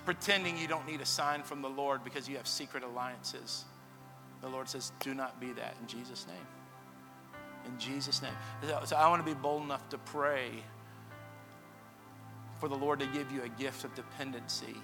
pretending 0.04 0.58
you 0.58 0.68
don't 0.68 0.86
need 0.86 1.00
a 1.00 1.06
sign 1.06 1.42
from 1.42 1.62
the 1.62 1.68
Lord 1.68 2.04
because 2.04 2.28
you 2.28 2.36
have 2.36 2.46
secret 2.46 2.82
alliances. 2.82 3.64
The 4.40 4.48
Lord 4.48 4.68
says, 4.68 4.92
do 5.00 5.14
not 5.14 5.40
be 5.40 5.52
that 5.52 5.76
in 5.80 5.86
Jesus' 5.86 6.26
name. 6.26 6.46
In 7.66 7.78
Jesus' 7.78 8.22
name. 8.22 8.32
So 8.84 8.96
I 8.96 9.08
want 9.08 9.24
to 9.24 9.34
be 9.34 9.38
bold 9.38 9.62
enough 9.62 9.88
to 9.90 9.98
pray 9.98 10.50
for 12.60 12.68
the 12.68 12.76
Lord 12.76 13.00
to 13.00 13.06
give 13.06 13.30
you 13.30 13.42
a 13.42 13.48
gift 13.48 13.84
of 13.84 13.94
dependency. 13.94 14.74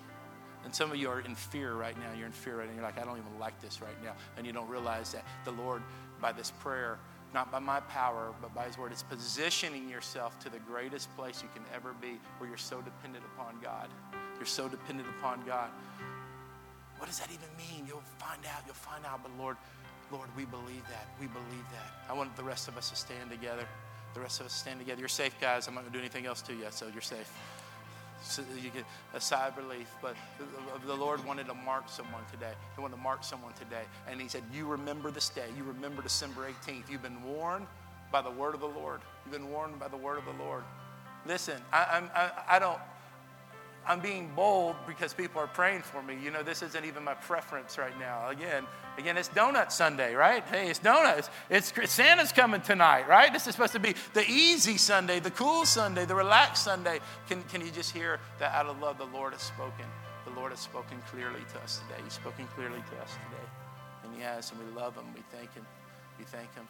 And 0.64 0.74
some 0.74 0.90
of 0.90 0.96
you 0.96 1.08
are 1.08 1.20
in 1.20 1.34
fear 1.34 1.74
right 1.74 1.96
now. 1.98 2.12
You're 2.16 2.26
in 2.26 2.32
fear 2.32 2.58
right 2.58 2.68
now. 2.68 2.74
You're 2.74 2.82
like, 2.82 2.98
I 2.98 3.04
don't 3.04 3.18
even 3.18 3.38
like 3.38 3.60
this 3.60 3.80
right 3.80 4.02
now. 4.02 4.12
And 4.36 4.46
you 4.46 4.52
don't 4.52 4.68
realize 4.68 5.12
that 5.12 5.24
the 5.44 5.52
Lord 5.52 5.82
by 6.20 6.32
this 6.32 6.50
prayer, 6.50 6.98
not 7.34 7.50
by 7.52 7.58
my 7.58 7.80
power, 7.80 8.32
but 8.40 8.54
by 8.54 8.64
His 8.64 8.78
word. 8.78 8.92
is 8.92 9.02
positioning 9.02 9.88
yourself 9.88 10.38
to 10.40 10.48
the 10.48 10.58
greatest 10.60 11.14
place 11.16 11.42
you 11.42 11.48
can 11.54 11.64
ever 11.74 11.94
be 12.00 12.18
where 12.38 12.48
you're 12.48 12.56
so 12.56 12.80
dependent 12.80 13.24
upon 13.34 13.56
God. 13.62 13.88
You're 14.36 14.46
so 14.46 14.68
dependent 14.68 15.08
upon 15.18 15.44
God. 15.44 15.70
What 17.04 17.10
does 17.10 17.18
that 17.18 17.28
even 17.28 17.52
mean? 17.58 17.86
You'll 17.86 18.00
find 18.16 18.40
out. 18.46 18.62
You'll 18.64 18.74
find 18.74 19.04
out. 19.04 19.20
But 19.22 19.32
Lord, 19.38 19.58
Lord, 20.10 20.26
we 20.38 20.46
believe 20.46 20.88
that. 20.88 21.06
We 21.20 21.26
believe 21.26 21.66
that. 21.70 22.08
I 22.08 22.14
want 22.14 22.34
the 22.34 22.42
rest 22.42 22.66
of 22.66 22.78
us 22.78 22.88
to 22.88 22.96
stand 22.96 23.28
together. 23.28 23.68
The 24.14 24.20
rest 24.20 24.40
of 24.40 24.46
us 24.46 24.54
stand 24.54 24.80
together. 24.80 25.00
You're 25.00 25.10
safe, 25.10 25.38
guys. 25.38 25.68
I'm 25.68 25.74
not 25.74 25.82
going 25.82 25.92
to 25.92 25.98
do 25.98 26.00
anything 26.00 26.24
else 26.24 26.40
to 26.40 26.54
you, 26.54 26.64
so 26.70 26.86
you're 26.94 27.02
safe 27.02 27.30
so 28.22 28.42
you 28.56 28.70
get 28.70 28.84
a 29.12 29.20
sigh 29.20 29.48
of 29.48 29.56
relief. 29.58 29.94
But 30.00 30.16
the 30.86 30.94
Lord 30.94 31.22
wanted 31.26 31.46
to 31.48 31.54
mark 31.54 31.90
someone 31.90 32.22
today. 32.30 32.52
He 32.74 32.80
wanted 32.80 32.96
to 32.96 33.02
mark 33.02 33.22
someone 33.22 33.52
today. 33.52 33.82
And 34.08 34.18
He 34.18 34.28
said, 34.28 34.42
You 34.50 34.64
remember 34.64 35.10
this 35.10 35.28
day. 35.28 35.46
You 35.58 35.64
remember 35.64 36.00
December 36.00 36.48
18th. 36.48 36.90
You've 36.90 37.02
been 37.02 37.22
warned 37.22 37.66
by 38.10 38.22
the 38.22 38.30
word 38.30 38.54
of 38.54 38.60
the 38.60 38.68
Lord. 38.68 39.00
You've 39.26 39.32
been 39.34 39.50
warned 39.50 39.78
by 39.78 39.88
the 39.88 39.98
word 39.98 40.16
of 40.16 40.24
the 40.24 40.42
Lord. 40.42 40.64
Listen, 41.26 41.60
I, 41.70 42.02
I, 42.14 42.56
I 42.56 42.58
don't. 42.58 42.78
I'm 43.86 44.00
being 44.00 44.30
bold 44.34 44.76
because 44.86 45.12
people 45.12 45.40
are 45.40 45.46
praying 45.46 45.82
for 45.82 46.02
me. 46.02 46.16
You 46.22 46.30
know, 46.30 46.42
this 46.42 46.62
isn't 46.62 46.84
even 46.84 47.04
my 47.04 47.14
preference 47.14 47.76
right 47.76 47.98
now. 47.98 48.28
Again, 48.28 48.64
again, 48.96 49.16
it's 49.16 49.28
Donut 49.28 49.70
Sunday, 49.70 50.14
right? 50.14 50.42
Hey, 50.44 50.70
it's 50.70 50.78
donuts. 50.78 51.28
It's, 51.50 51.72
it's 51.76 51.92
Santa's 51.92 52.32
coming 52.32 52.62
tonight, 52.62 53.08
right? 53.08 53.32
This 53.32 53.46
is 53.46 53.54
supposed 53.54 53.72
to 53.74 53.80
be 53.80 53.94
the 54.14 54.24
easy 54.28 54.78
Sunday, 54.78 55.20
the 55.20 55.30
cool 55.30 55.66
Sunday, 55.66 56.06
the 56.06 56.14
relaxed 56.14 56.64
Sunday. 56.64 57.00
Can, 57.28 57.42
can 57.44 57.60
you 57.60 57.70
just 57.70 57.92
hear 57.92 58.20
that 58.38 58.54
out 58.54 58.66
of 58.66 58.80
love 58.80 58.96
the 58.96 59.04
Lord 59.06 59.32
has 59.34 59.42
spoken? 59.42 59.86
The 60.24 60.32
Lord 60.32 60.52
has 60.52 60.60
spoken 60.60 60.98
clearly 61.10 61.40
to 61.52 61.58
us 61.60 61.80
today. 61.86 62.00
He's 62.02 62.14
spoken 62.14 62.46
clearly 62.54 62.78
to 62.78 63.02
us 63.02 63.10
today. 63.10 63.48
And 64.04 64.14
He 64.14 64.22
has, 64.22 64.50
and 64.50 64.60
we 64.60 64.74
love 64.74 64.94
Him. 64.94 65.04
We 65.14 65.22
thank 65.30 65.52
Him. 65.52 65.66
We 66.18 66.24
thank 66.24 66.54
Him. 66.54 66.66